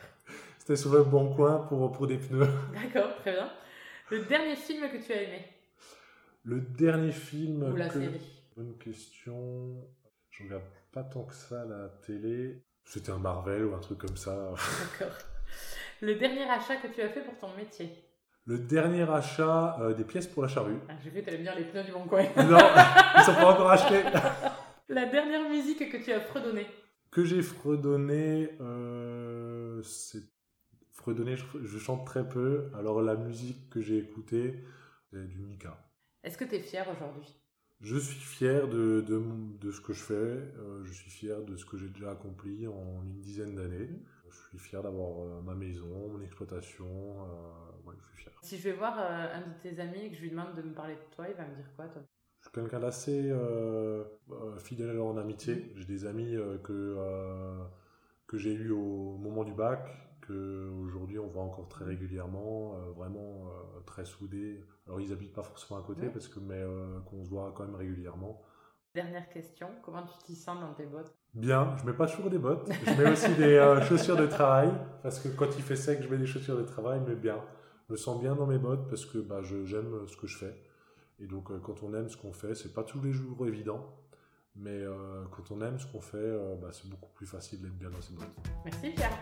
[0.60, 2.48] C'était sur le bon coin pour, pour des pneus.
[2.74, 3.50] D'accord, très bien.
[4.10, 5.46] Le dernier film que tu as aimé?
[6.44, 7.64] Le dernier film.
[7.72, 8.22] Ou la que- série?
[8.56, 9.88] Bonne question.
[10.30, 12.62] Je regarde pas tant que ça la télé.
[12.86, 14.52] C'était un Marvel ou un truc comme ça.
[15.00, 15.16] D'accord.
[16.02, 17.90] Le dernier achat que tu as fait pour ton métier?
[18.48, 20.78] Le dernier achat euh, des pièces pour la charrue.
[20.90, 22.24] ah, J'ai vu, tu allais me dire les pneus du bon coin.
[22.38, 22.58] Non,
[23.18, 24.02] ils sont pas encore achetés.
[24.90, 26.66] La dernière musique que tu as fredonnée?
[27.12, 30.24] Que j'ai fredonné, euh, c'est
[30.92, 31.36] fredonné.
[31.38, 32.70] Je, je chante très peu.
[32.76, 34.64] Alors la musique que j'ai écoutée,
[35.12, 35.78] c'est du Mika.
[36.24, 37.40] Est-ce que tu es fier aujourd'hui?
[37.82, 40.14] Je suis fier de, de, mon- de ce que je fais.
[40.14, 43.90] euh, je suis fier de ce que j'ai déjà accompli en une dizaine d'années.
[43.90, 44.06] Mhm.
[44.30, 46.86] Je suis fier d'avoir euh, ma maison, mon exploitation.
[47.86, 48.34] ouais, je suis fier.
[48.42, 50.74] Si je vais voir un de tes amis et que je lui demande de me
[50.74, 52.04] parler de toi, il va me dire quoi, toi?
[52.42, 55.72] Je suis quelqu'un d'assez euh, euh, fidèle en amitié.
[55.76, 57.64] J'ai des amis euh, que, euh,
[58.26, 59.88] que j'ai eus au moment du bac,
[60.22, 63.46] que aujourd'hui on voit encore très régulièrement, vraiment
[63.86, 64.64] très soudés.
[64.88, 66.10] Alors ils habitent pas forcément à côté, Ouais.
[66.10, 66.64] parce que, mais
[67.06, 68.42] qu'on se voit quand même régulièrement.
[68.96, 71.14] Dernière question, comment tu t'y sens dans tes bottes?
[71.34, 74.70] Bien, je mets pas toujours des bottes, je mets aussi des chaussures de travail,
[75.02, 77.38] parce que quand il fait sec, je mets des chaussures de travail, mais bien.
[77.88, 80.56] Je me sens bien dans mes bottes parce que bah, j'aime ce que je fais.
[81.22, 83.86] Et donc, euh, quand on aime ce qu'on fait, c'est pas tous les jours évident,
[84.56, 87.78] mais euh, quand on aime ce qu'on fait, euh, bah, c'est beaucoup plus facile d'être
[87.78, 88.26] bien dans ses bottes.
[88.66, 89.22] Merci Pierre.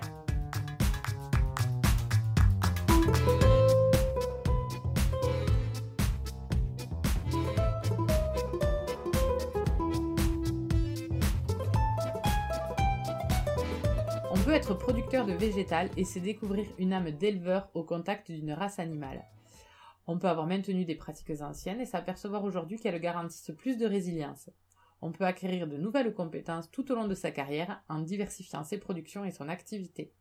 [14.31, 18.53] On peut être producteur de végétal et se découvrir une âme d'éleveur au contact d'une
[18.53, 19.25] race animale.
[20.11, 24.49] On peut avoir maintenu des pratiques anciennes et s'apercevoir aujourd'hui qu'elles garantissent plus de résilience.
[25.03, 28.79] On peut acquérir de nouvelles compétences tout au long de sa carrière en diversifiant ses
[28.79, 30.11] productions et son activité.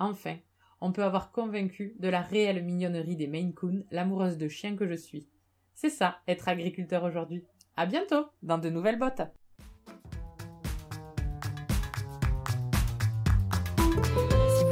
[0.00, 0.38] Enfin,
[0.80, 4.88] on peut avoir convaincu de la réelle mignonnerie des Maine Coon, l'amoureuse de chiens que
[4.88, 5.28] je suis.
[5.72, 7.44] C'est ça, être agriculteur aujourd'hui.
[7.76, 9.22] À bientôt, dans de nouvelles bottes.